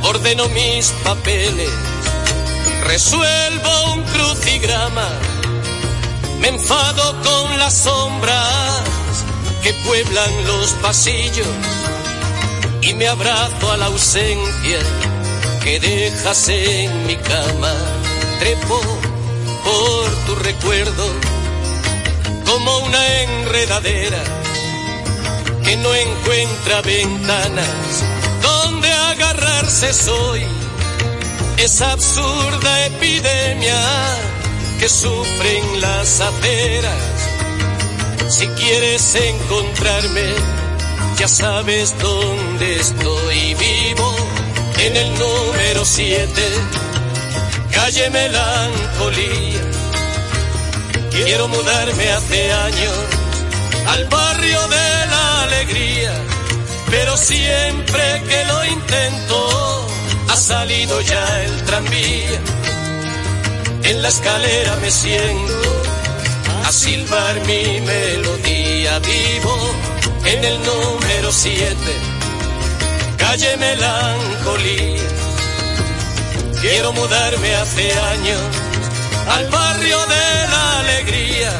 ordeno 0.05 0.49
mis 0.49 0.89
papeles, 1.03 1.71
resuelvo 2.85 3.95
un 3.95 4.03
crucigrama, 4.03 5.09
me 6.41 6.49
enfado 6.49 7.23
con 7.23 7.59
las 7.59 7.75
sombras 7.75 8.83
que 9.63 9.73
pueblan 9.87 10.47
los 10.47 10.73
pasillos 10.83 11.47
y 12.83 12.93
me 12.95 13.09
abrazo 13.09 13.73
a 13.73 13.77
la 13.79 13.87
ausencia 13.87 14.79
que 15.63 15.81
dejas 15.81 16.49
en 16.49 17.07
mi 17.07 17.17
cama. 17.17 17.73
Trepo 18.39 18.81
por 19.65 20.11
tu 20.27 20.35
recuerdo 20.43 21.07
como 22.45 22.79
una 22.81 23.21
enredadera 23.23 24.23
que 25.65 25.77
no 25.79 25.95
encuentra 25.95 26.83
ventanas 26.83 28.05
agarrarse 29.65 29.93
soy 29.93 30.43
esa 31.57 31.93
absurda 31.93 32.87
epidemia 32.87 33.81
que 34.79 34.89
sufren 34.89 35.81
las 35.81 36.21
aceras. 36.21 36.95
Si 38.29 38.47
quieres 38.49 39.15
encontrarme, 39.15 40.35
ya 41.19 41.29
sabes 41.29 41.95
dónde 41.99 42.77
estoy 42.77 43.55
vivo, 43.55 44.15
en 44.81 44.97
el 44.97 45.11
número 45.19 45.85
7, 45.85 46.29
calle 47.73 48.11
Melancolía. 48.11 49.61
Quiero 51.11 51.49
mudarme 51.49 52.11
hace 52.11 52.53
años 52.53 52.97
al 53.87 54.05
barrio 54.07 54.69
de 54.69 55.07
la 55.07 55.43
alegría 55.45 56.13
pero 56.97 57.17
siempre 57.17 58.23
que 58.29 58.45
lo 58.45 58.65
intento 58.67 59.87
ha 60.29 60.37
salido 60.37 61.01
ya 61.01 61.43
el 61.43 61.65
tranvía. 61.65 62.41
En 63.83 64.01
la 64.01 64.09
escalera 64.09 64.77
me 64.77 64.91
siento 64.93 65.71
a 66.65 66.71
silbar 66.71 67.35
mi 67.47 67.81
melodía 67.81 69.01
vivo 69.01 69.57
en 70.25 70.45
el 70.45 70.57
número 70.71 71.33
7, 71.33 71.75
calle 73.17 73.57
Melancolía. 73.57 75.09
Quiero 76.61 76.93
mudarme 76.93 77.55
hace 77.57 77.93
años 78.15 78.43
al 79.37 79.51
barrio 79.51 79.99
de 80.15 80.27
la 80.53 80.79
alegría, 80.79 81.53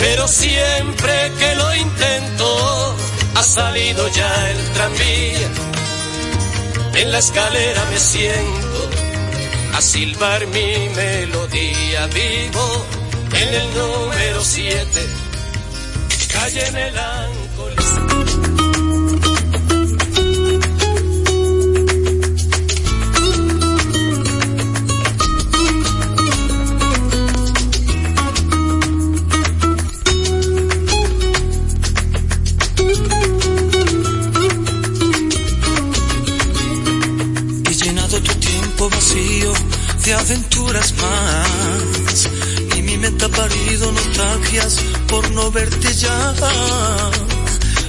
pero 0.00 0.26
siempre 0.26 1.32
que 1.38 1.54
lo 1.54 1.74
intento 1.76 3.05
ha 3.36 3.42
salido 3.42 4.08
ya 4.08 4.50
el 4.50 4.58
tranvía. 4.72 5.48
En 6.94 7.12
la 7.12 7.18
escalera 7.18 7.84
me 7.90 7.98
siento 7.98 8.90
a 9.74 9.80
silbar 9.82 10.46
mi 10.46 10.88
melodía 10.96 12.06
vivo 12.06 12.86
en 13.42 13.48
el 13.60 13.74
número 13.74 14.42
7, 14.42 15.06
calle 16.32 16.70
Melancolía. 16.72 17.45
Aventuras 40.26 40.92
más. 40.94 42.28
Y 42.76 42.82
mi 42.82 42.96
mente 42.98 43.24
ha 43.24 43.28
parido 43.28 43.92
nostalgias 43.92 44.80
por 45.06 45.30
no 45.30 45.50
verte 45.52 45.94
ya. 45.94 46.34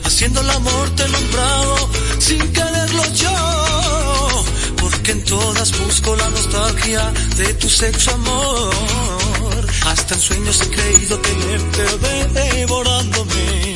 Haciendo 0.03 0.41
el 0.41 0.49
amor 0.51 0.89
te 0.95 1.03
he 1.03 1.09
nombrado 1.09 1.89
sin 2.19 2.53
quererlo 2.53 3.03
yo. 3.13 4.45
Porque 4.77 5.11
en 5.13 5.23
todas 5.23 5.77
busco 5.79 6.15
la 6.15 6.29
nostalgia 6.29 7.11
de 7.37 7.53
tu 7.55 7.69
sexo 7.69 8.11
amor. 8.11 9.67
Hasta 9.87 10.13
en 10.13 10.21
sueños 10.21 10.61
he 10.61 10.69
creído 10.69 11.19
tenerte 11.19 11.83
devorándome. 12.33 13.75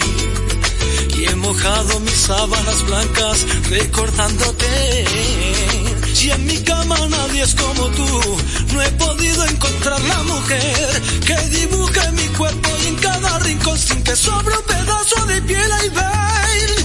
Y 1.22 1.26
he 1.26 1.36
mojado 1.36 2.00
mis 2.00 2.16
sábanas 2.16 2.84
blancas 2.88 3.46
recordándote 3.70 5.06
y 6.20 6.32
en 6.32 6.46
mi 6.48 6.58
cama 6.64 6.98
nadie 7.10 7.44
es 7.44 7.54
como 7.54 7.86
tú. 7.90 8.08
No 8.74 8.82
he 8.82 8.90
podido 8.94 9.46
encontrar 9.46 10.02
la 10.02 10.24
mujer 10.24 11.02
que 11.28 11.36
dibuje 11.50 12.12
mi 12.14 12.28
cuerpo 12.30 12.70
y 12.84 12.88
en 12.88 12.96
cada 12.96 13.38
rincón 13.38 13.78
sin 13.78 14.04
que 14.04 14.16
sobre 14.16 14.58
un 14.58 14.64
pedazo 14.64 15.26
de 15.28 15.42
piel 15.44 15.72
hay 15.72 15.90
baile. 15.90 16.81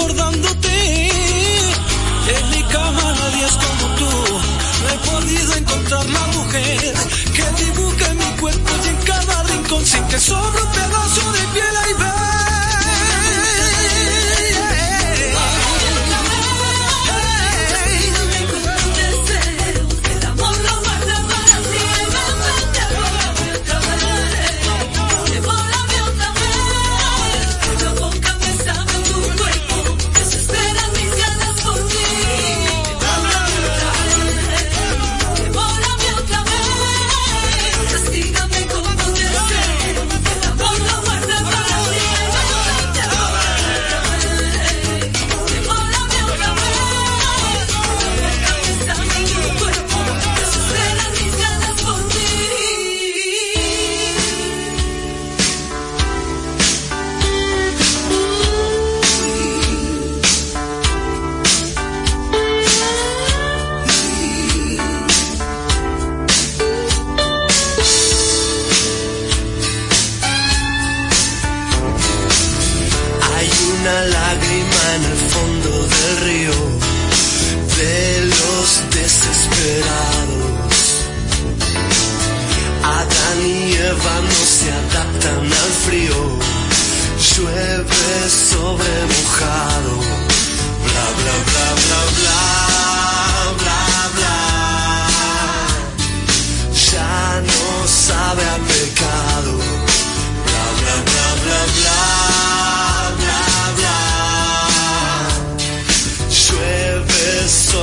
Recordándote. 0.00 1.08
En 2.36 2.50
mi 2.50 2.62
cama 2.64 3.02
nadie 3.20 3.44
es 3.44 3.56
como 3.56 3.94
tú. 3.96 4.10
No 4.82 4.88
he 4.88 4.98
podido 5.10 5.54
encontrar 5.56 6.06
la 6.06 6.26
mujer 6.38 6.94
que 7.34 7.64
dibuje 7.64 8.14
mi 8.14 8.40
cuerpo 8.40 8.70
y 8.84 8.88
en 8.88 8.96
cada 9.04 9.42
rincón 9.44 9.84
sin 9.84 10.04
que 10.04 10.18
sobre 10.18 10.62
un 10.62 10.72
pedazo 10.72 10.99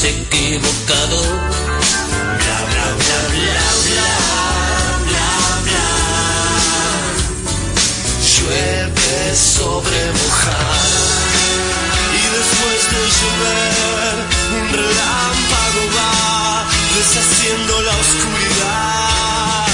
Sueños 0.00 0.26
equivocados. 0.30 1.26
Bla, 1.26 2.58
bla, 2.70 2.86
bla, 3.00 3.18
bla, 3.28 3.64
bla, 3.86 4.10
bla, 5.08 5.30
bla. 5.66 5.88
Llueve 8.32 9.36
sobre 9.36 10.00
mojado. 10.20 11.02
Y 12.16 12.22
después 12.36 12.80
de 12.92 13.00
llover, 13.18 14.16
un 14.56 14.64
relámpago 14.72 15.82
va 15.96 16.14
deshaciendo 16.96 17.72
la 17.82 17.94
oscuridad 18.04 19.66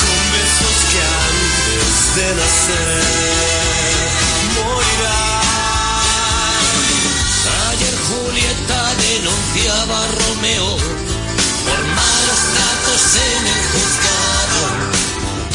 con 0.00 0.18
besos 0.34 0.78
que 0.90 1.00
antes 1.26 1.94
de 2.16 2.26
nacer 2.34 3.63
denunciaba 9.24 9.98
Romeo 10.20 10.68
por 11.64 11.80
malos 11.96 12.40
tratos 12.52 13.04
en 13.16 13.42
el 13.46 13.60
juzgado. 13.72 14.62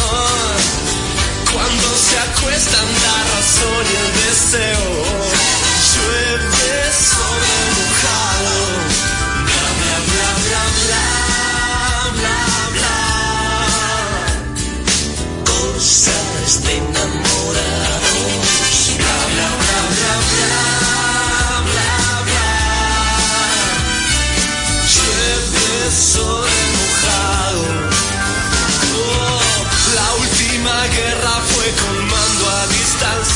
Ah, 0.10 0.58
cuando 1.54 1.88
se 1.98 2.16
acuestan 2.18 2.88
la 3.06 3.18
razón 3.36 3.84
y 3.86 3.96
el 4.02 4.10
deseo, 4.26 4.86
llueve 5.92 6.74
sobre 7.14 7.52
mojado. 7.78 8.58
Bla, 9.46 9.68
bla, 9.80 9.98
bla, 10.10 10.32
bla, 10.46 10.64
bla, 10.88 11.06
bla, 12.18 12.42
bla. 12.74 12.98
Cosas 15.46 16.50
de 16.64 16.74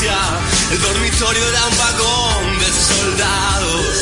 El 0.04 0.80
dormitorio 0.82 1.48
era 1.48 1.66
un 1.66 1.78
vagón 1.78 2.58
de 2.58 2.66
soldados. 2.66 3.96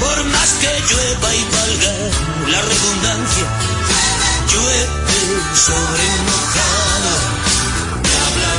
Por 0.00 0.24
más 0.24 0.50
que 0.62 0.80
llueva 0.88 1.34
y 1.34 1.44
valga 1.44 1.92
la 2.52 2.62
redundancia, 2.62 3.46
llueve 4.48 4.88
sobre 5.54 6.04
mojado. 6.24 7.12
Bla, 8.02 8.52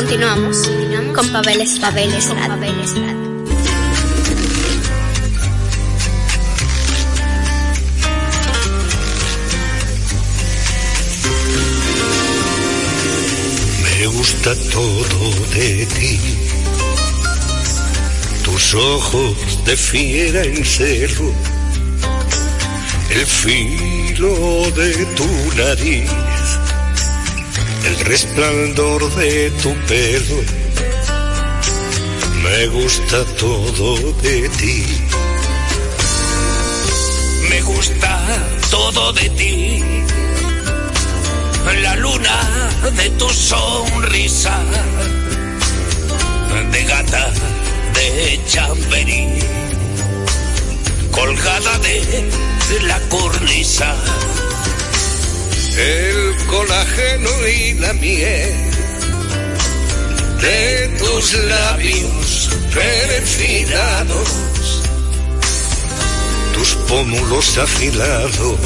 continuamos, 0.00 0.70
con. 1.14 1.28
Pavel 1.30 1.60
Estrada. 1.60 1.92
Pavel 1.92 2.80
Estrada. 2.80 3.14
Me 13.82 14.06
gusta 14.06 14.54
todo 14.72 15.30
de 15.54 15.86
ti. 15.86 16.18
Tus 18.42 18.74
ojos 18.74 19.64
de 19.66 19.76
fiera 19.76 20.42
en 20.44 20.64
cerro. 20.64 21.30
El 23.10 23.26
filo 23.26 24.70
de 24.70 25.04
tu 25.16 25.28
nariz. 25.56 26.29
Resplandor 28.04 29.14
de 29.16 29.50
tu 29.62 29.74
pelo. 29.86 30.42
Me 32.42 32.66
gusta 32.68 33.24
todo 33.38 33.96
de 34.22 34.48
ti. 34.48 34.84
Me 37.48 37.60
gusta 37.62 38.12
todo 38.70 39.12
de 39.12 39.30
ti. 39.30 39.82
la 41.82 41.96
luna 41.96 42.70
de 42.96 43.10
tu 43.10 43.28
sonrisa, 43.28 44.58
de 46.72 46.84
gata 46.84 47.32
de 47.94 48.40
chamberí, 48.46 49.38
colgada 51.10 51.78
de 51.78 52.80
la 52.82 52.98
cornisa, 53.08 53.94
el 55.76 56.46
colágeno 56.46 57.30
y 57.48 57.74
la 57.74 57.92
miel 57.94 58.70
de 60.40 60.88
tus 60.98 61.34
labios 61.34 62.50
perfilados, 62.74 64.28
tus 66.54 66.74
pómulos 66.88 67.58
afilados 67.58 68.58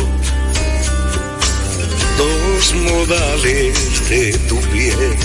dos 2.17 2.75
modales 2.75 4.09
de 4.09 4.33
tu 4.49 4.61
piel. 4.73 5.17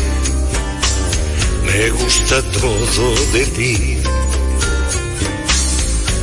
Me 1.65 1.89
gusta 1.91 2.41
todo 2.41 3.15
de 3.33 3.45
ti. 3.57 3.97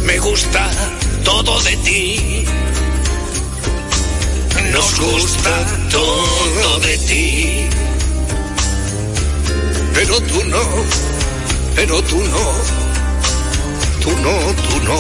Me 0.04 0.18
gusta 0.18 0.70
todo 1.24 1.60
de 1.62 1.76
ti. 1.76 2.44
Nos 4.76 5.00
gusta 5.00 5.66
todo 5.90 6.80
de 6.80 6.98
ti. 6.98 7.68
Pero 9.94 10.20
tú 10.20 10.44
no, 10.44 10.64
pero 11.74 12.02
tú 12.02 12.18
no. 12.34 12.46
Tú 14.02 14.10
no, 14.24 14.34
tú 14.68 14.76
no. 14.84 14.98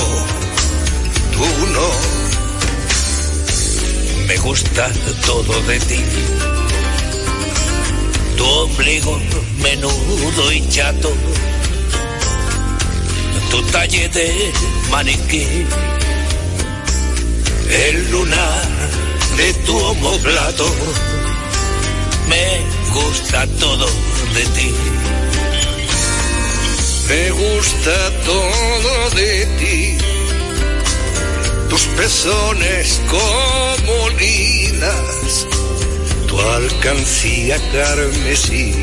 Tú 1.32 1.46
no 1.74 2.16
me 4.26 4.36
gusta 4.38 4.90
todo 5.24 5.60
de 5.62 5.78
ti. 5.80 6.00
Tu 8.36 8.44
ombligo 8.44 9.18
menudo 9.62 10.52
y 10.52 10.68
chato, 10.68 11.12
tu 13.50 13.62
talle 13.72 14.08
de 14.08 14.52
maniquí, 14.90 15.46
el 17.70 18.10
lunar 18.10 18.76
de 19.36 19.54
tu 19.66 19.76
homoplato, 19.76 20.66
me 22.28 22.46
gusta 22.92 23.46
todo 23.58 23.86
de 24.34 24.44
ti. 24.56 24.74
Me 27.08 27.30
gusta 27.30 28.10
todo 28.24 29.10
de 29.10 29.46
ti. 29.58 29.98
Tus 31.68 31.82
pezones 31.98 33.00
como 33.10 34.08
lilas, 34.10 35.46
tu 36.26 36.40
alcancía 36.40 37.58
carmesí, 37.72 38.74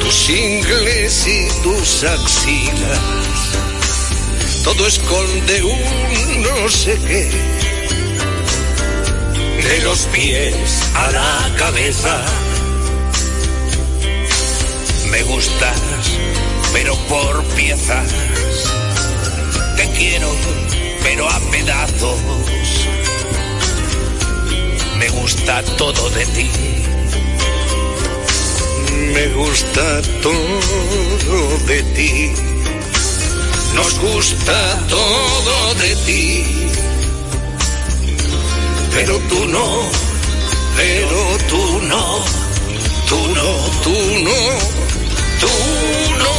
tus 0.00 0.30
ingles 0.30 1.26
y 1.26 1.62
tus 1.62 2.04
axilas, 2.04 3.00
todo 4.64 4.86
esconde 4.86 5.62
un 5.62 6.42
no 6.42 6.68
sé 6.68 6.98
qué, 7.06 7.30
de 9.64 9.80
los 9.82 9.98
pies 10.12 10.82
a 10.94 11.10
la 11.10 11.56
cabeza. 11.56 12.24
Me 15.10 15.22
gustas, 15.22 15.80
pero 16.72 16.94
por 17.08 17.44
piezas 17.56 18.08
te 19.76 19.88
quiero, 19.90 20.30
pero 21.02 21.28
a 21.28 21.40
pedazos. 21.50 22.20
Me 24.98 25.08
gusta 25.08 25.62
todo 25.78 26.10
de 26.10 26.26
ti. 26.26 26.50
Me 29.14 29.28
gusta 29.28 30.02
todo 30.22 31.58
de 31.66 31.82
ti. 31.94 32.32
Nos 33.74 33.98
gusta 33.98 34.86
todo 34.88 35.74
de 35.74 35.96
ti. 36.06 36.63
Pero 38.94 39.18
tú 39.28 39.46
no, 39.48 39.66
pero 40.76 41.38
tú 41.48 41.80
no, 41.82 42.24
tú 43.08 43.18
no, 43.34 43.50
tú 43.82 43.90
no, 44.26 44.38
tú 45.40 45.48
no. 46.18 46.34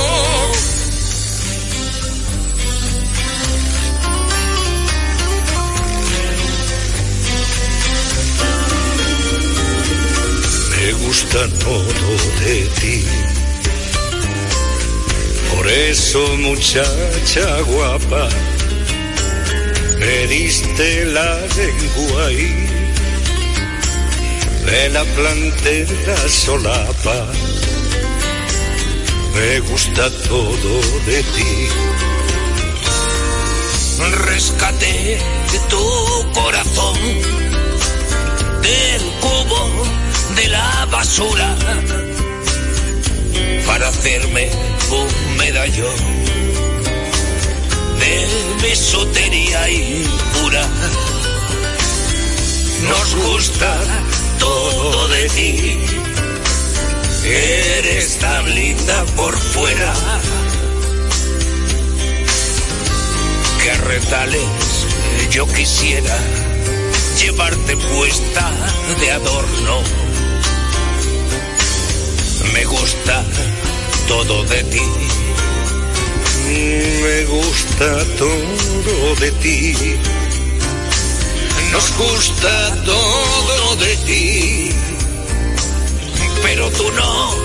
me 10.72 10.93
gusta 10.93 11.47
todo 11.60 12.10
de 12.45 12.58
ti. 12.80 13.03
Por 15.53 15.68
eso, 15.68 16.20
muchacha 16.38 17.62
guapa, 17.62 18.30
me 20.06 20.28
la 21.06 21.39
lengua 21.58 22.32
y 22.32 22.53
me 24.66 24.89
la 24.89 25.03
la 26.06 26.30
solapa. 26.30 27.28
Me 29.36 29.60
gusta 29.62 30.10
todo 30.28 30.82
de 31.08 31.24
ti. 31.24 31.68
Rescaté 34.28 35.18
tu 35.70 36.32
corazón 36.34 36.97
del 38.62 39.01
cubo 39.22 39.86
de 40.36 40.47
la 40.49 40.86
basura 40.91 41.56
para 43.66 43.88
hacerme 43.88 44.51
un 44.91 45.38
medallón 45.38 46.24
de 48.00 48.68
bisutería 48.68 49.70
impura. 49.70 50.68
Nos 52.89 53.16
gusta 53.16 53.80
todo 54.39 55.08
de 55.08 55.30
ti. 55.30 55.80
Eres 57.26 58.20
tan 58.20 58.54
linda 58.54 59.06
por 59.16 59.36
fuera 59.36 59.93
que 63.62 63.74
retales 63.74 64.86
yo 65.32 65.48
quisiera 65.48 66.18
llevarte 67.20 67.76
puesta 67.76 68.52
de 69.00 69.12
adorno. 69.12 69.82
Me 72.54 72.64
gusta 72.66 73.24
todo 74.08 74.43
de 74.43 74.64
ti. 74.66 75.24
Me 76.46 77.26
gusta 77.26 78.06
todo 78.18 79.16
de 79.20 79.32
ti. 79.43 79.76
Nos 81.72 81.98
gusta 81.98 82.84
todo 82.86 83.76
de 83.78 83.96
ti. 84.06 84.70
Pero 86.43 86.70
tú 86.72 86.91
no. 86.91 87.36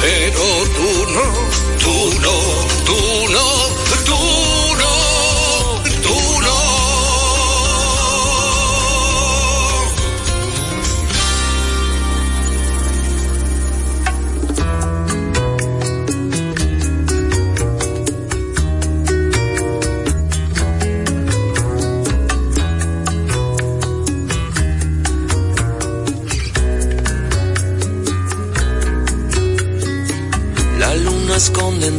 Pero 0.00 0.44
tú 0.76 1.06
no. 1.16 1.26
Tú 1.84 2.20
no. 2.20 2.36
Tú 2.86 3.28
no. 3.32 3.46
Tú 4.04 4.76
no. 4.78 4.93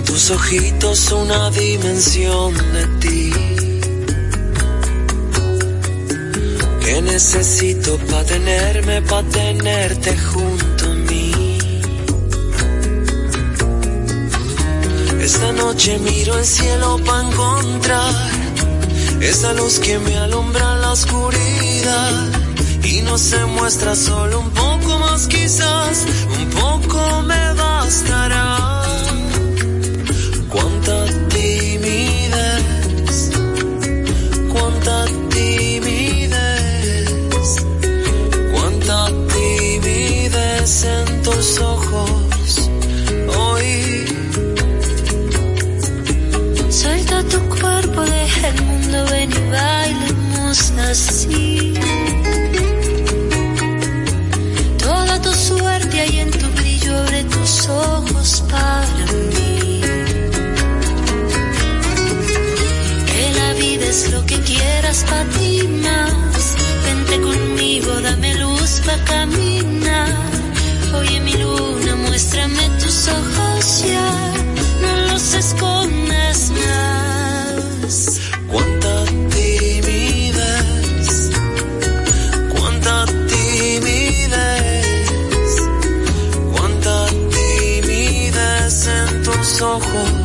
Tus 0.06 0.32
ojitos 0.32 1.12
una 1.12 1.50
dimensión 1.52 2.54
de 2.74 2.88
ti. 3.02 3.34
Que 6.84 7.02
necesito 7.02 7.98
pa' 8.10 8.24
tenerme, 8.24 9.02
pa' 9.02 9.24
tenerte 9.24 10.18
junto 10.18 10.86
a 10.86 10.96
mí. 11.10 11.58
Esta 15.22 15.52
noche 15.54 15.98
miro 16.00 16.38
el 16.38 16.46
cielo 16.46 17.00
pa' 17.06 17.22
encontrar 17.22 18.14
esa 19.22 19.54
luz 19.54 19.80
que 19.80 19.98
me 20.00 20.16
alumbra 20.18 20.76
la 20.78 20.92
oscuridad. 20.92 22.14
Y 22.84 23.02
no 23.02 23.18
se 23.18 23.44
muestra 23.46 23.96
solo 23.96 24.40
un 24.40 24.52
poco 24.52 25.00
más 25.00 25.28
quizás, 25.28 26.06
un 26.38 26.50
poco 26.52 27.24
me 27.24 27.54
bastará. 27.54 28.75
en 40.66 41.22
tus 41.22 41.60
ojos 41.60 42.70
hoy. 43.38 44.06
Suelta 46.72 47.24
tu 47.26 47.40
cuerpo, 47.50 48.02
deja 48.02 48.48
el 48.48 48.64
mundo, 48.64 49.06
ven 49.12 49.32
y 49.32 49.52
bailemos 49.52 50.72
así. 50.90 51.74
Toda 54.80 55.22
tu 55.22 55.32
suerte 55.34 56.00
ahí 56.00 56.20
en 56.22 56.32
tu 56.32 56.48
brillo, 56.60 56.98
abre 56.98 57.24
tus 57.26 57.70
ojos 57.70 58.44
para 58.50 59.06
mí. 59.36 59.82
Que 63.06 63.34
la 63.40 63.54
vida 63.54 63.86
es 63.86 64.12
lo 64.12 64.26
que 64.26 64.40
quieras 64.40 65.06
para 65.08 65.26
ti 65.26 65.62
más. 65.84 66.56
Vente 66.86 67.22
conmigo, 67.22 68.02
dame 68.02 68.34
luz 68.40 68.82
para 68.84 69.04
caminar. 69.04 70.25
Oye 70.98 71.20
mi 71.22 71.34
luna, 71.34 71.96
muéstrame 71.96 72.70
tus 72.82 73.08
ojos 73.08 73.84
ya. 73.88 74.34
No 74.82 74.92
los 75.14 75.34
escondas 75.34 76.52
más. 76.52 78.20
Cuánta 78.52 79.06
timidez, 79.36 81.08
cuánta 82.56 83.06
timidez, 83.28 84.86
cuánta 86.54 87.08
timidez 87.36 88.88
en 88.88 89.24
tus 89.24 89.62
ojos 89.62 90.25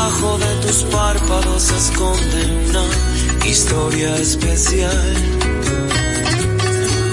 debajo 0.00 0.38
de 0.38 0.66
tus 0.66 0.82
párpados 0.84 1.62
se 1.62 1.76
esconde 1.76 2.40
una 2.68 3.46
historia 3.46 4.16
especial. 4.16 5.14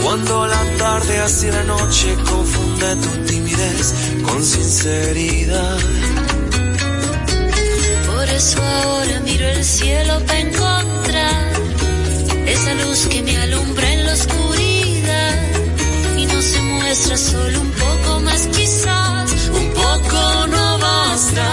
Cuando 0.04 0.48
la 0.48 0.64
tarde 0.78 1.20
así 1.20 1.48
de 1.48 1.64
noche 1.66 2.16
confunde 2.24 2.96
tu 2.96 3.10
timidez 3.26 3.94
con 4.24 4.42
sinceridad. 4.42 5.80
Por 8.06 8.30
eso 8.30 8.62
ahora 8.64 9.20
miro 9.20 9.46
el 9.48 9.66
cielo 9.66 10.22
para 10.26 10.40
encontrar 10.40 11.52
esa 12.46 12.74
luz 12.76 13.08
que 13.10 13.22
me 13.22 13.38
alumbra 13.38 13.94
en 13.96 14.06
la 14.06 14.14
oscuridad 14.14 15.34
y 16.18 16.26
no 16.26 16.42
se 16.42 16.62
muestra 16.62 17.18
solo 17.18 17.60
un 17.60 17.72
poco 17.72 18.20
más 18.22 18.48
quizás, 18.48 19.50
un 19.54 19.70
poco 19.72 20.48
no 20.48 20.78
basta, 20.80 21.48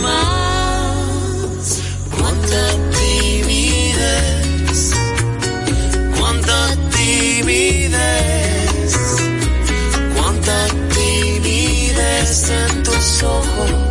más. 0.00 1.80
Cuánta 2.18 2.62
timidez, 2.98 4.80
cuánta 6.18 6.58
timidez, 6.90 8.92
cuánta 10.16 10.66
timidez 10.94 12.50
en 12.50 12.82
tus 12.82 13.22
ojos 13.22 13.85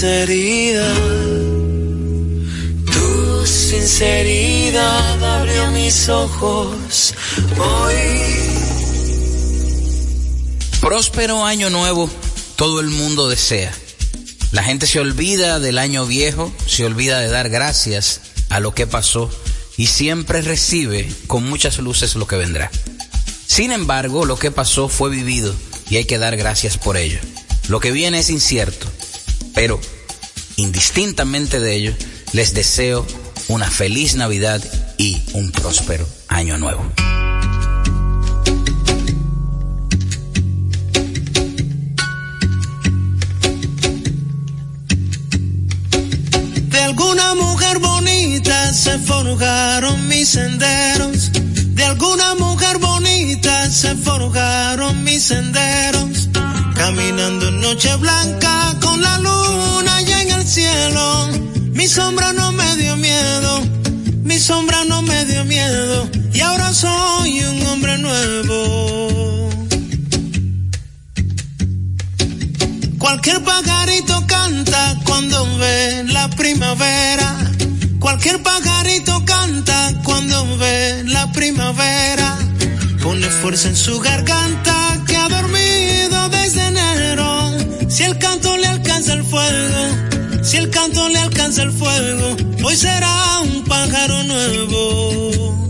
sinceridad, 0.00 0.94
tu 2.86 3.46
sinceridad 3.46 5.22
abrió 5.22 5.70
mis 5.72 6.08
ojos 6.08 7.14
hoy. 7.58 7.96
Próspero 10.80 11.44
año 11.44 11.68
nuevo, 11.68 12.08
todo 12.56 12.80
el 12.80 12.88
mundo 12.88 13.28
desea. 13.28 13.74
La 14.52 14.62
gente 14.62 14.86
se 14.86 15.00
olvida 15.00 15.60
del 15.60 15.76
año 15.76 16.06
viejo, 16.06 16.50
se 16.66 16.86
olvida 16.86 17.20
de 17.20 17.28
dar 17.28 17.50
gracias 17.50 18.22
a 18.48 18.58
lo 18.58 18.72
que 18.74 18.86
pasó 18.86 19.30
y 19.76 19.88
siempre 19.88 20.40
recibe 20.40 21.12
con 21.26 21.46
muchas 21.46 21.76
luces 21.76 22.14
lo 22.14 22.26
que 22.26 22.36
vendrá. 22.36 22.70
Sin 23.46 23.70
embargo, 23.70 24.24
lo 24.24 24.38
que 24.38 24.50
pasó 24.50 24.88
fue 24.88 25.10
vivido 25.10 25.54
y 25.90 25.96
hay 25.96 26.06
que 26.06 26.16
dar 26.16 26.38
gracias 26.38 26.78
por 26.78 26.96
ello. 26.96 27.18
Lo 27.68 27.80
que 27.80 27.92
viene 27.92 28.20
es 28.20 28.30
incierto, 28.30 28.90
pero 29.54 29.80
indistintamente 30.56 31.60
de 31.60 31.74
ello, 31.74 31.94
les 32.32 32.54
deseo 32.54 33.06
una 33.48 33.70
feliz 33.70 34.14
Navidad 34.14 34.62
y 34.96 35.20
un 35.32 35.50
próspero 35.50 36.06
año 36.28 36.58
nuevo. 36.58 36.84
De 46.68 46.80
alguna 46.80 47.34
mujer 47.34 47.78
bonita 47.78 48.72
se 48.72 48.98
forjaron 48.98 50.06
mis 50.08 50.28
senderos. 50.28 51.30
De 51.80 51.86
alguna 51.86 52.34
mujer 52.34 52.76
bonita 52.76 53.70
se 53.70 53.96
forjaron 53.96 55.02
mis 55.02 55.22
senderos. 55.22 56.28
Caminando 56.74 57.48
en 57.48 57.60
noche 57.60 57.96
blanca 57.96 58.76
con 58.82 59.00
la 59.00 59.16
luna 59.16 59.96
allá 59.96 60.20
en 60.20 60.30
el 60.30 60.46
cielo. 60.46 61.28
Mi 61.72 61.88
sombra 61.88 62.34
no 62.34 62.52
me 62.52 62.76
dio 62.76 62.98
miedo. 62.98 63.62
Mi 64.24 64.38
sombra 64.38 64.84
no 64.84 65.00
me 65.00 65.24
dio 65.24 65.42
miedo. 65.46 66.06
Y 66.34 66.40
ahora 66.40 66.70
soy 66.74 67.44
un 67.44 67.66
hombre 67.68 67.96
nuevo. 67.96 69.48
Cualquier 72.98 73.42
pajarito 73.42 74.26
canta 74.26 74.98
cuando 75.06 75.56
ve 75.56 76.04
la 76.08 76.28
primavera. 76.28 77.49
Cualquier 78.00 78.42
pajarito 78.42 79.22
canta 79.26 79.92
cuando 80.02 80.56
ve 80.56 81.04
la 81.04 81.30
primavera. 81.32 82.38
Pone 83.02 83.26
fuerza 83.28 83.68
en 83.68 83.76
su 83.76 84.00
garganta 84.00 85.04
que 85.06 85.16
ha 85.16 85.28
dormido 85.28 86.28
desde 86.30 86.66
enero. 86.66 87.52
Si 87.90 88.04
el 88.04 88.18
canto 88.18 88.56
le 88.56 88.66
alcanza 88.66 89.12
el 89.12 89.22
fuego, 89.22 90.42
si 90.42 90.56
el 90.56 90.70
canto 90.70 91.08
le 91.10 91.18
alcanza 91.18 91.62
el 91.62 91.72
fuego, 91.72 92.36
hoy 92.64 92.76
será 92.76 93.40
un 93.40 93.64
pájaro 93.64 94.22
nuevo. 94.24 95.69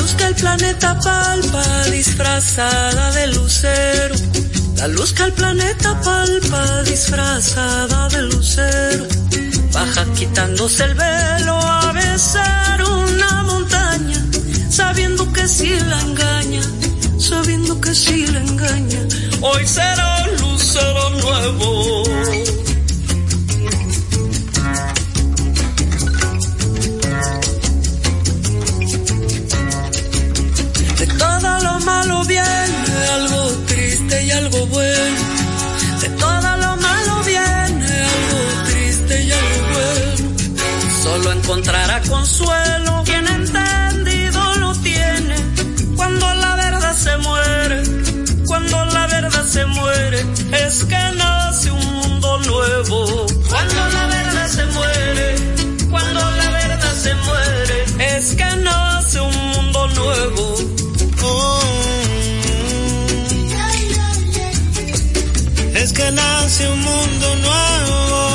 Luz 0.00 0.14
que 0.14 0.24
el 0.24 0.34
planeta 0.34 0.98
palpa 0.98 1.84
disfrazada 1.90 3.10
de 3.12 3.26
lucero. 3.28 4.14
La 4.76 4.88
luz 4.88 5.12
que 5.12 5.24
el 5.24 5.32
planeta 5.32 6.00
palpa 6.00 6.82
disfrazada 6.82 8.08
de 8.08 8.22
lucero. 8.22 9.04
Baja 9.72 10.04
quitándose 10.18 10.84
el 10.84 10.94
velo 10.94 11.54
a 11.54 11.92
besar 11.92 12.82
una 12.82 13.42
montaña. 13.42 14.20
Sabiendo 14.70 15.30
que 15.32 15.46
si 15.46 15.68
la 15.68 16.00
engaña, 16.00 16.62
sabiendo 17.18 17.80
que 17.80 17.94
si 17.94 18.26
la 18.26 18.40
engaña. 18.40 19.00
Hoy 19.42 19.66
será 19.66 20.24
un 20.24 20.40
lucero 20.40 21.10
nuevo. 21.10 22.59
Malo 32.00 32.24
viene 32.24 33.06
algo 33.12 33.48
triste 33.66 34.24
y 34.24 34.30
algo 34.30 34.66
bueno. 34.66 35.20
De 36.00 36.08
todo 36.24 36.56
lo 36.64 36.76
malo 36.76 37.14
viene 37.26 37.90
algo 38.16 38.40
triste 38.68 39.22
y 39.24 39.32
algo 39.32 39.60
bueno. 39.74 40.24
Solo 41.02 41.32
encontrará 41.32 42.00
consuelo 42.08 43.02
quien 43.04 43.26
entendido 43.26 44.40
lo 44.56 44.74
tiene. 44.76 45.36
Cuando 45.96 46.26
la 46.34 46.56
verdad 46.56 46.96
se 46.96 47.16
muere, 47.18 47.82
cuando 48.46 48.84
la 48.86 49.06
verdad 49.06 49.46
se 49.46 49.66
muere, 49.66 50.20
es 50.64 50.84
que 50.84 51.02
nace 51.22 51.70
un 51.70 51.86
mundo 52.00 52.38
nuevo. 52.50 53.26
Cuando 53.50 53.82
la 53.96 54.06
verdad 54.16 54.48
se 54.48 54.64
muere, 54.76 55.26
cuando 55.90 56.20
la 56.40 56.50
verdad 56.50 56.94
se 57.04 57.14
muere, 57.14 57.76
es 58.16 58.34
que 58.36 58.49
nace 66.12 66.68
un 66.68 66.80
mundo 66.80 67.36
nuevo. 67.36 68.29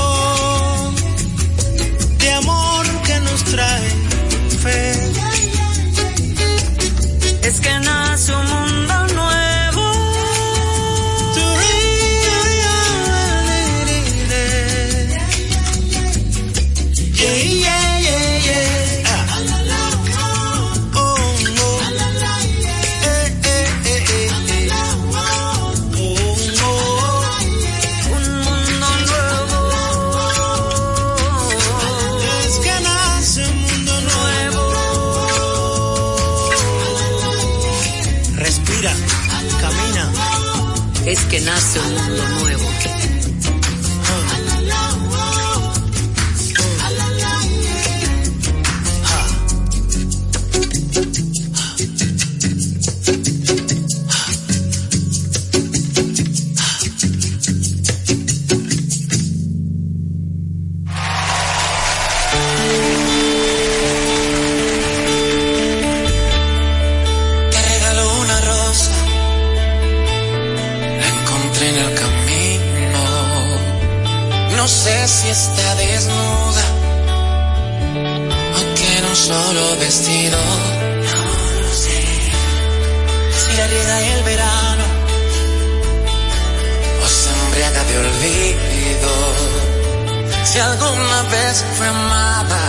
Fue 91.78 91.88
amada. 91.88 92.62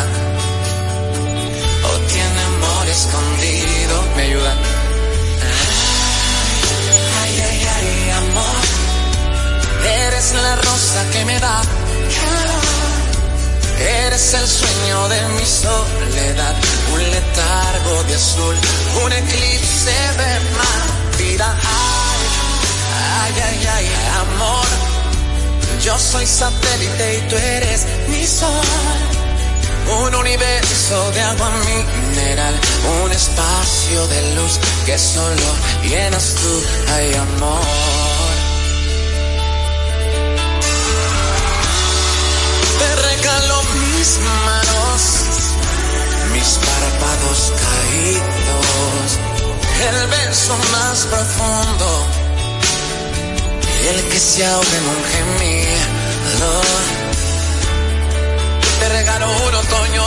O 1.84 1.98
tiene 2.12 2.40
amor 2.52 2.88
escondido, 2.88 4.02
me 4.16 4.22
ayudan. 4.22 4.58
Ay, 7.22 7.34
ay, 7.48 7.68
ay, 7.76 8.10
amor, 8.10 8.64
eres 10.06 10.32
la 10.34 10.56
rosa 10.56 11.10
que 11.12 11.24
me 11.24 11.40
da. 11.40 11.62
Eres 13.78 14.34
el 14.34 14.46
sueño 14.46 15.08
de 15.08 15.20
mi 15.34 15.46
soledad, 15.46 16.54
un 16.94 17.10
letargo 17.10 18.04
de 18.04 18.14
azul, 18.14 18.56
un 19.04 19.12
eclipse 19.12 19.96
de 20.20 20.40
mar, 20.56 20.96
ay, 23.22 23.34
ay, 23.48 23.68
ay, 23.76 23.86
amor, 24.20 24.85
yo 25.86 25.96
soy 26.00 26.26
satélite 26.26 27.18
y 27.18 27.20
tú 27.28 27.36
eres 27.36 27.86
mi 28.08 28.26
sol. 28.26 28.66
Un 30.02 30.14
universo 30.16 31.10
de 31.12 31.20
agua 31.20 31.50
mineral, 31.64 32.54
un 33.04 33.12
espacio 33.12 34.08
de 34.08 34.34
luz 34.34 34.58
que 34.84 34.98
solo 34.98 35.48
llenas 35.84 36.34
tú, 36.34 36.52
ay 36.92 37.14
amor. 37.14 37.60
Te 42.80 42.90
regalo 43.08 43.62
mis 43.84 44.18
manos, 44.48 45.00
mis 46.32 46.50
párpados 46.66 47.52
caídos, 47.62 49.08
el 49.88 50.06
beso 50.08 50.56
más 50.72 51.06
profundo, 51.06 52.06
el 53.88 54.02
que 54.08 54.18
se 54.18 54.44
ahoga 54.44 54.76
en 54.78 54.86
un 54.88 55.04
gemido 55.12 56.60
te 58.80 58.88
regalo 58.88 59.26
un 59.26 59.54
otoño, 59.54 60.04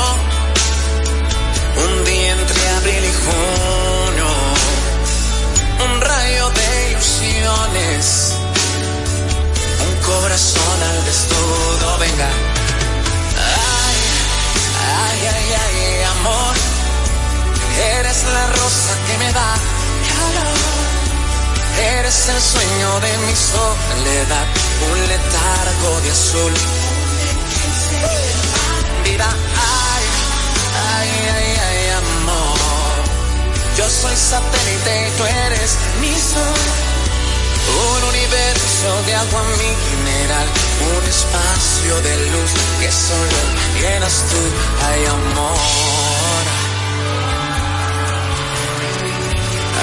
un 1.86 2.06
día 2.06 2.32
entre 2.34 2.70
abril 2.78 3.04
y 3.06 3.14
junio, 3.24 4.28
un 5.86 6.02
rayo 6.02 6.50
de 6.50 6.92
ilusiones, 6.92 8.34
un 9.88 9.96
corazón 10.12 10.78
al 10.90 11.06
desnudo, 11.06 11.98
venga. 12.00 12.30
Ay, 13.88 14.00
ay, 15.04 15.20
ay, 15.34 15.48
ay, 15.64 16.04
amor, 16.18 16.56
eres 17.98 18.24
la 18.24 18.46
rosa 18.48 18.94
que 19.08 19.18
me 19.18 19.34
da 19.34 19.56
calor. 20.10 20.89
Eres 21.80 22.30
el 22.30 22.42
sueño 22.42 23.00
de 23.00 23.18
mi 23.26 23.36
soledad, 23.36 24.48
un 24.92 25.08
letargo 25.08 26.02
de 26.02 26.12
azul 26.12 26.54
vida. 29.04 29.30
Ay, 29.30 30.06
ay, 30.96 31.10
ay, 31.36 31.56
ay, 31.68 31.90
amor. 32.04 32.98
Yo 33.78 33.90
soy 33.90 34.16
satélite 34.16 35.08
y 35.08 35.18
tú 35.18 35.24
eres 35.26 35.78
mi 36.02 36.14
sol. 36.16 36.62
Un 37.70 38.04
universo 38.10 38.90
de 39.06 39.16
agua 39.16 39.44
mineral, 39.64 40.48
un 40.98 41.06
espacio 41.08 42.02
de 42.02 42.18
luz 42.32 42.52
que 42.80 42.92
solo 42.92 43.40
llenas 43.80 44.24
tú, 44.30 44.42
ay, 44.88 45.06
amor. 45.06 45.99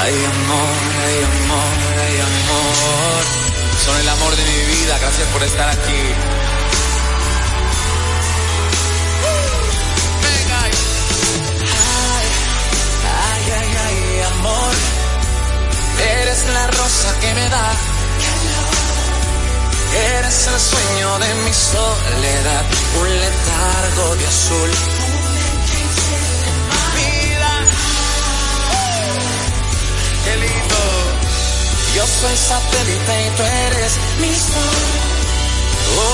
Ay, 0.02 0.14
amor, 0.24 0.76
ay, 1.06 1.18
amor, 1.24 1.76
ay, 2.04 2.16
amor. 2.20 3.22
Son 3.84 3.96
el 3.98 4.08
amor 4.08 4.36
de 4.36 4.44
mi 4.44 4.60
vida, 4.76 4.98
gracias 5.00 5.28
por 5.28 5.42
estar 5.42 5.68
aquí. 5.68 6.02
Ay, 13.08 13.52
ay, 13.52 13.76
ay, 13.86 14.22
amor, 14.32 14.74
eres 16.20 16.40
la 16.52 16.66
rosa 16.66 17.18
que 17.20 17.34
me 17.34 17.48
da. 17.48 17.72
Eres 20.18 20.46
el 20.46 20.60
sueño 20.60 21.18
de 21.18 21.34
mi 21.44 21.52
soledad, 21.52 22.64
un 23.00 23.08
letargo 23.20 24.16
de 24.16 24.26
azul. 24.26 24.95
Yo 31.96 32.06
soy 32.06 32.36
satélite 32.36 33.26
y 33.26 33.30
tú 33.36 33.42
eres 33.42 33.92
mi 34.20 34.28
sol. 34.28 34.86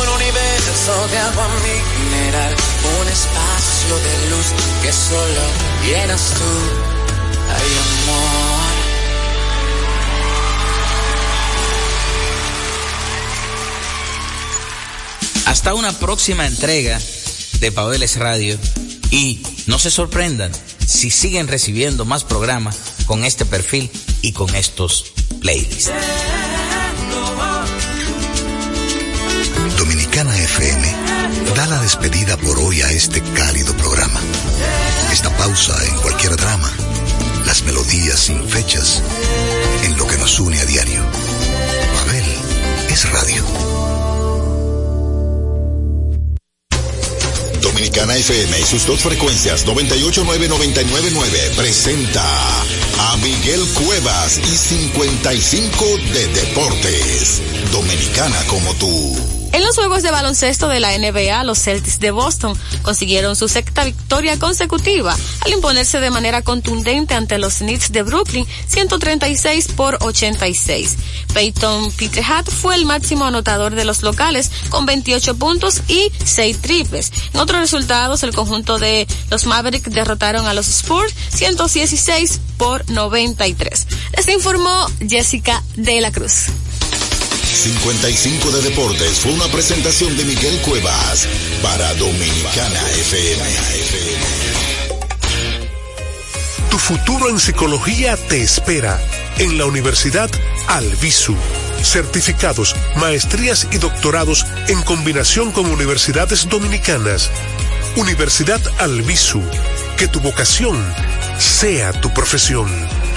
Un 0.00 0.08
universo 0.14 1.08
de 1.08 1.18
agua 1.18 1.48
mineral, 1.58 2.54
un 3.00 3.08
espacio 3.08 3.98
de 3.98 4.30
luz 4.30 4.46
que 4.80 4.92
solo 4.92 5.40
llenas 5.84 6.34
tú, 6.34 6.50
ay 7.50 7.70
amor. 7.82 8.62
Hasta 15.46 15.74
una 15.74 15.92
próxima 15.98 16.46
entrega 16.46 17.00
de 17.58 17.72
Pabeles 17.72 18.18
Radio 18.18 18.56
y 19.10 19.42
no 19.66 19.80
se 19.80 19.90
sorprendan 19.90 20.52
si 20.86 21.10
siguen 21.10 21.48
recibiendo 21.48 22.04
más 22.04 22.22
programas 22.22 22.78
con 23.06 23.24
este 23.24 23.44
perfil 23.44 23.90
y 24.20 24.30
con 24.30 24.54
estos 24.54 25.12
playlists. 25.42 25.90
Dominicana 29.76 30.34
FM 30.36 30.94
da 31.56 31.66
la 31.66 31.78
despedida 31.80 32.36
por 32.36 32.58
hoy 32.60 32.80
a 32.82 32.90
este 32.90 33.20
cálido 33.34 33.74
programa. 33.76 34.20
Esta 35.12 35.36
pausa 35.36 35.74
en 35.84 35.96
cualquier 35.96 36.36
drama, 36.36 36.70
las 37.44 37.62
melodías 37.64 38.20
sin 38.20 38.48
fechas, 38.48 39.02
en 39.84 39.96
lo 39.98 40.06
que 40.06 40.16
nos 40.18 40.38
une 40.38 40.60
a 40.60 40.64
diario. 40.64 41.02
Abel 42.02 42.24
es 42.88 43.10
radio. 43.10 43.91
Dominicana 47.82 48.14
FM 48.14 48.60
y 48.60 48.62
sus 48.62 48.86
dos 48.86 49.00
frecuencias 49.00 49.66
989-999 49.66 51.56
presenta 51.56 52.22
a 52.22 53.16
Miguel 53.16 53.60
Cuevas 53.74 54.38
y 54.38 54.56
55 54.56 55.84
de 56.12 56.28
Deportes. 56.28 57.42
Dominicana 57.72 58.38
como 58.46 58.72
tú. 58.74 59.31
En 59.52 59.62
los 59.62 59.76
juegos 59.76 60.02
de 60.02 60.10
baloncesto 60.10 60.68
de 60.68 60.80
la 60.80 60.96
NBA, 60.96 61.44
los 61.44 61.58
Celtics 61.58 62.00
de 62.00 62.10
Boston 62.10 62.58
consiguieron 62.82 63.36
su 63.36 63.48
sexta 63.48 63.84
victoria 63.84 64.38
consecutiva 64.38 65.14
al 65.40 65.52
imponerse 65.52 66.00
de 66.00 66.10
manera 66.10 66.40
contundente 66.40 67.14
ante 67.14 67.36
los 67.36 67.58
Knicks 67.58 67.92
de 67.92 68.02
Brooklyn 68.02 68.46
136 68.66 69.68
por 69.76 69.98
86. 70.00 70.96
Peyton 71.34 71.92
Pieterhat 71.92 72.48
fue 72.48 72.76
el 72.76 72.86
máximo 72.86 73.26
anotador 73.26 73.74
de 73.74 73.84
los 73.84 74.02
locales 74.02 74.50
con 74.70 74.86
28 74.86 75.36
puntos 75.36 75.82
y 75.86 76.10
6 76.24 76.58
triples. 76.62 77.12
En 77.34 77.40
otros 77.40 77.60
resultados, 77.60 78.22
el 78.22 78.34
conjunto 78.34 78.78
de 78.78 79.06
los 79.30 79.44
Mavericks 79.44 79.92
derrotaron 79.92 80.46
a 80.46 80.54
los 80.54 80.68
Spurs 80.68 81.14
116 81.28 82.40
por 82.56 82.88
93. 82.90 83.86
Les 84.16 84.28
informó 84.28 84.86
Jessica 85.06 85.62
de 85.76 86.00
la 86.00 86.10
Cruz. 86.10 86.46
55 87.52 88.50
de 88.50 88.62
Deportes 88.62 89.20
fue 89.20 89.32
una 89.32 89.46
presentación 89.48 90.16
de 90.16 90.24
Miguel 90.24 90.58
Cuevas 90.62 91.28
para 91.62 91.92
Dominicana 91.94 92.90
FM. 92.90 93.42
Tu 96.70 96.78
futuro 96.78 97.28
en 97.28 97.38
psicología 97.38 98.16
te 98.16 98.42
espera 98.42 98.98
en 99.38 99.58
la 99.58 99.66
Universidad 99.66 100.30
Albisu 100.68 101.36
certificados, 101.84 102.74
maestrías 102.96 103.68
y 103.70 103.76
doctorados 103.78 104.44
en 104.68 104.82
combinación 104.82 105.52
con 105.52 105.66
universidades 105.66 106.48
dominicanas. 106.48 107.30
Universidad 107.96 108.60
Albisu. 108.78 109.42
Que 109.96 110.08
tu 110.08 110.20
vocación 110.20 110.76
sea 111.38 111.92
tu 111.92 112.14
profesión. 112.14 112.68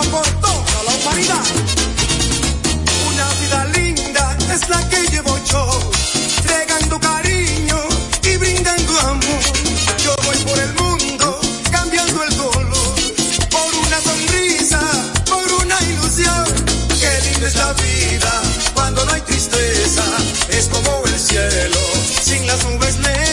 por 0.00 0.26
toda 0.40 0.84
la 0.86 0.94
humanidad. 0.94 1.44
Una 3.08 3.28
vida 3.40 3.64
linda 3.76 4.36
es 4.50 4.68
la 4.70 4.88
que 4.88 5.06
llevo 5.10 5.38
yo. 5.44 5.80
Regando 6.44 6.98
cariño 6.98 7.76
y 8.22 8.36
brindando 8.38 9.00
amor. 9.00 9.42
Yo 10.02 10.14
voy 10.24 10.36
por 10.36 10.58
el 10.58 10.72
mundo 10.74 11.40
cambiando 11.70 12.22
el 12.24 12.36
color. 12.36 12.94
Por 13.50 13.74
una 13.86 14.00
sonrisa, 14.00 14.80
por 15.28 15.52
una 15.62 15.78
ilusión. 15.82 16.44
Qué 16.98 17.30
linda 17.30 17.48
es 17.48 17.56
la 17.56 17.72
vida 17.74 18.42
cuando 18.74 19.04
no 19.04 19.12
hay 19.12 19.20
tristeza. 19.20 20.04
Es 20.48 20.68
como 20.68 21.04
el 21.06 21.20
cielo 21.20 21.78
sin 22.22 22.46
las 22.46 22.64
nubes 22.64 22.96
negras. 22.98 23.31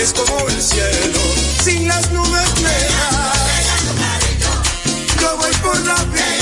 Es 0.00 0.12
como 0.12 0.48
el 0.48 0.62
cielo 0.62 1.18
sin 1.64 1.88
las 1.88 2.10
nubes 2.12 2.54
negras. 2.62 3.38
Yo 5.20 5.36
voy 5.36 5.52
por 5.62 5.78
la 5.86 6.04
vida. 6.04 6.33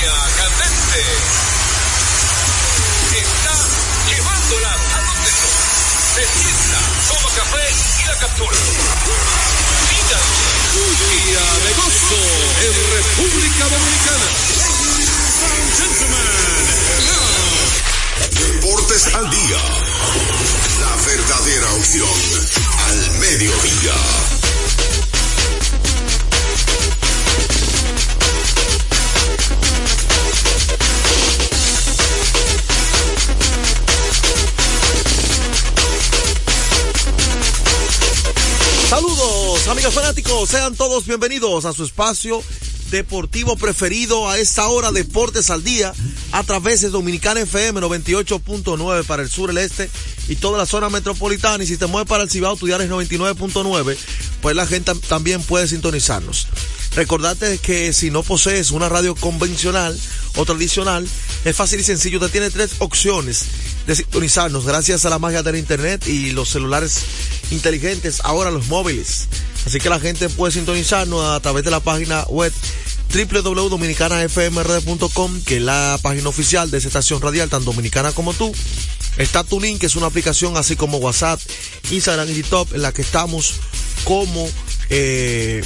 Línea 0.00 0.16
candente. 0.34 1.02
Está 3.20 3.56
llevándola 4.08 4.72
a 4.72 5.02
donde 5.02 5.30
no. 5.30 5.48
Se 6.14 6.24
sienta, 6.40 6.80
toma 7.08 7.28
café 7.36 7.66
y 8.02 8.06
la 8.06 8.16
captura. 8.18 8.56
Mira. 9.90 10.20
Día 11.00 11.46
de 11.64 11.72
gozo 11.74 12.22
en 12.62 12.74
República 12.96 13.64
Dominicana. 13.68 14.28
Deportes 18.30 19.14
al 19.14 19.30
día. 19.30 19.60
La 20.80 20.96
verdadera 21.04 21.74
opción 21.74 22.18
al 22.88 23.10
mediodía. 23.18 24.39
Amigos 39.70 39.94
fanáticos, 39.94 40.50
sean 40.50 40.74
todos 40.74 41.06
bienvenidos 41.06 41.64
a 41.64 41.72
su 41.72 41.84
espacio 41.84 42.42
deportivo 42.90 43.56
preferido 43.56 44.28
a 44.28 44.36
esta 44.36 44.66
hora, 44.66 44.90
Deportes 44.90 45.48
al 45.50 45.62
Día, 45.62 45.94
a 46.32 46.42
través 46.42 46.80
de 46.80 46.90
Dominicana 46.90 47.40
FM 47.40 47.80
98.9 47.80 49.04
para 49.04 49.22
el 49.22 49.30
sur, 49.30 49.50
el 49.50 49.58
este 49.58 49.88
y 50.28 50.34
toda 50.34 50.58
la 50.58 50.66
zona 50.66 50.90
metropolitana. 50.90 51.62
Y 51.62 51.68
si 51.68 51.76
te 51.76 51.86
mueves 51.86 52.08
para 52.08 52.24
el 52.24 52.30
Cibao, 52.30 52.56
Tuyares 52.56 52.90
99.9, 52.90 53.96
pues 54.42 54.56
la 54.56 54.66
gente 54.66 54.92
también 55.08 55.40
puede 55.40 55.68
sintonizarnos. 55.68 56.48
Recordate 56.96 57.58
que 57.58 57.92
si 57.92 58.10
no 58.10 58.24
posees 58.24 58.72
una 58.72 58.88
radio 58.88 59.14
convencional 59.14 59.96
o 60.34 60.44
tradicional, 60.44 61.06
es 61.44 61.54
fácil 61.54 61.78
y 61.78 61.84
sencillo. 61.84 62.18
Usted 62.18 62.32
tiene 62.32 62.50
tres 62.50 62.72
opciones 62.80 63.44
de 63.86 63.94
sintonizarnos 63.94 64.66
gracias 64.66 65.04
a 65.04 65.10
la 65.10 65.20
magia 65.20 65.44
del 65.44 65.56
internet 65.56 66.08
y 66.08 66.32
los 66.32 66.48
celulares 66.48 67.02
inteligentes, 67.52 68.20
ahora 68.24 68.50
los 68.50 68.66
móviles. 68.66 69.28
Así 69.66 69.78
que 69.78 69.90
la 69.90 70.00
gente 70.00 70.28
puede 70.28 70.52
sintonizarnos 70.52 71.24
a 71.24 71.40
través 71.40 71.64
de 71.64 71.70
la 71.70 71.80
página 71.80 72.24
web 72.24 72.52
www.dominicanafmrd.com, 73.12 75.42
que 75.42 75.56
es 75.56 75.62
la 75.62 75.98
página 76.00 76.28
oficial 76.28 76.70
de 76.70 76.78
esa 76.78 76.86
estación 76.88 77.20
radial, 77.20 77.48
tan 77.48 77.64
dominicana 77.64 78.12
como 78.12 78.32
tú. 78.32 78.54
Está 79.16 79.42
Tuning, 79.44 79.78
que 79.78 79.86
es 79.86 79.96
una 79.96 80.06
aplicación 80.06 80.56
así 80.56 80.76
como 80.76 80.98
WhatsApp, 80.98 81.40
Instagram 81.90 82.30
y 82.30 82.34
TikTok, 82.34 82.74
en 82.74 82.82
la 82.82 82.92
que 82.92 83.02
estamos 83.02 83.54
como 84.04 84.48
eh, 84.88 85.62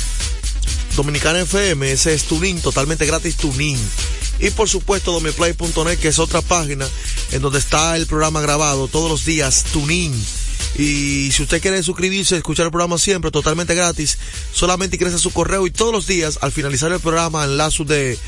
Dominicana 0.96 1.40
FM, 1.40 1.92
ese 1.92 2.14
es 2.14 2.24
Tuning, 2.24 2.60
totalmente 2.60 3.04
gratis 3.04 3.36
Tuning. 3.36 3.78
Y 4.40 4.50
por 4.50 4.68
supuesto 4.68 5.12
domiplay.net, 5.12 5.98
que 5.98 6.08
es 6.08 6.18
otra 6.18 6.40
página 6.40 6.88
en 7.32 7.42
donde 7.42 7.58
está 7.58 7.96
el 7.96 8.06
programa 8.06 8.40
grabado 8.40 8.88
todos 8.88 9.10
los 9.10 9.24
días, 9.24 9.64
Tuning. 9.72 10.12
Y 10.76 11.30
si 11.32 11.42
usted 11.42 11.62
quiere 11.62 11.82
suscribirse, 11.82 12.36
escuchar 12.36 12.66
el 12.66 12.72
programa 12.72 12.98
siempre, 12.98 13.30
totalmente 13.30 13.74
gratis, 13.74 14.18
solamente 14.52 14.96
ingresa 14.96 15.18
su 15.18 15.32
correo 15.32 15.66
y 15.66 15.70
todos 15.70 15.92
los 15.92 16.06
días, 16.06 16.38
al 16.42 16.52
finalizar 16.52 16.90
el 16.90 17.00
programa, 17.00 17.44
en 17.44 17.56
lazo 17.56 17.84
de 17.84 18.18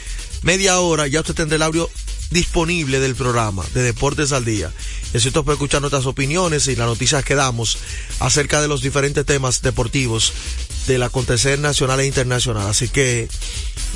media 0.42 0.78
hora, 0.78 1.06
ya 1.08 1.20
usted 1.20 1.34
tendrá 1.34 1.56
el 1.56 1.62
audio 1.62 1.90
disponible 2.30 3.00
del 3.00 3.14
programa 3.14 3.64
de 3.74 3.82
Deportes 3.82 4.32
al 4.32 4.44
Día. 4.44 4.72
Y 5.12 5.16
así 5.16 5.28
usted 5.28 5.42
puede 5.42 5.54
escuchar 5.54 5.80
nuestras 5.80 6.06
opiniones 6.06 6.66
y 6.68 6.76
las 6.76 6.86
noticias 6.86 7.24
que 7.24 7.34
damos 7.34 7.78
acerca 8.20 8.60
de 8.60 8.68
los 8.68 8.82
diferentes 8.82 9.24
temas 9.24 9.62
deportivos 9.62 10.32
del 10.86 11.02
acontecer 11.02 11.58
nacional 11.58 12.00
e 12.00 12.06
internacional. 12.06 12.68
Así 12.68 12.88
que 12.88 13.28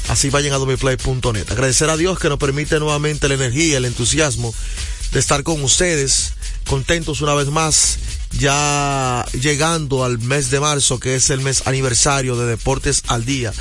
así 0.09 0.31
vayan 0.31 0.53
a 0.53 0.59
domiplay.net. 0.59 1.51
Agradecer 1.51 1.91
a 1.91 1.97
Dios 1.97 2.19
que 2.19 2.29
nos 2.29 2.39
permite 2.39 2.79
nuevamente 2.79 3.29
la 3.29 3.35
energía, 3.35 3.79
el 3.79 3.85
entusiasmo 3.85 4.55
de 5.13 5.19
estar 5.19 5.43
con 5.43 5.63
ustedes, 5.63 6.35
contentos 6.69 7.21
una 7.21 7.35
vez 7.35 7.49
más, 7.49 7.99
ya 8.39 9.25
llegando 9.33 10.05
al 10.05 10.19
mes 10.19 10.51
de 10.51 10.61
marzo, 10.61 11.01
que 11.01 11.15
es 11.15 11.31
el 11.31 11.41
mes 11.41 11.67
aniversario 11.67 12.37
de 12.37 12.47
Deportes 12.47 13.03
al 13.09 13.25
Día, 13.25 13.53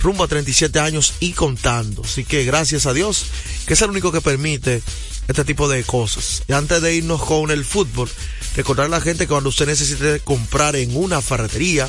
rumbo 0.00 0.24
a 0.24 0.28
37 0.28 0.78
años 0.78 1.14
y 1.20 1.32
contando. 1.32 2.02
Así 2.04 2.24
que 2.24 2.44
gracias 2.44 2.86
a 2.86 2.92
Dios, 2.92 3.26
que 3.66 3.74
es 3.74 3.82
el 3.82 3.90
único 3.90 4.12
que 4.12 4.20
permite 4.20 4.82
este 5.28 5.44
tipo 5.44 5.68
de 5.68 5.84
cosas. 5.84 6.42
Y 6.48 6.52
antes 6.52 6.82
de 6.82 6.94
irnos 6.94 7.22
con 7.22 7.50
el 7.50 7.64
fútbol, 7.64 8.08
recordar 8.56 8.86
a 8.86 8.90
la 8.90 9.00
gente 9.00 9.24
que 9.24 9.30
cuando 9.30 9.50
usted 9.50 9.66
necesite 9.66 10.20
comprar 10.20 10.76
en 10.76 10.96
una 10.96 11.20
ferretería, 11.20 11.88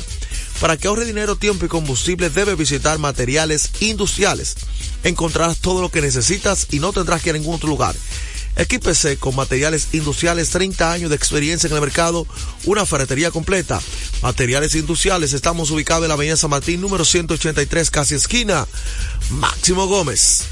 para 0.60 0.76
que 0.76 0.88
ahorre 0.88 1.04
dinero, 1.04 1.36
tiempo 1.36 1.66
y 1.66 1.68
combustible, 1.68 2.30
debe 2.30 2.54
visitar 2.54 2.98
materiales 2.98 3.70
industriales. 3.80 4.54
Encontrarás 5.02 5.58
todo 5.58 5.82
lo 5.82 5.90
que 5.90 6.00
necesitas 6.00 6.68
y 6.70 6.78
no 6.78 6.92
tendrás 6.92 7.22
que 7.22 7.30
ir 7.30 7.34
a 7.34 7.38
ningún 7.38 7.56
otro 7.56 7.68
lugar. 7.68 7.94
Equípese 8.56 9.16
con 9.16 9.34
materiales 9.34 9.88
industriales, 9.92 10.50
30 10.50 10.92
años 10.92 11.10
de 11.10 11.16
experiencia 11.16 11.66
en 11.66 11.74
el 11.74 11.80
mercado, 11.80 12.26
una 12.64 12.86
ferretería 12.86 13.30
completa. 13.30 13.80
Materiales 14.22 14.74
industriales, 14.74 15.32
estamos 15.32 15.70
ubicados 15.70 16.04
en 16.04 16.08
la 16.08 16.14
Avenida 16.14 16.36
San 16.36 16.50
Martín, 16.50 16.80
número 16.80 17.04
183, 17.04 17.90
casi 17.90 18.14
esquina. 18.14 18.66
Máximo 19.30 19.86
Gómez. 19.86 20.44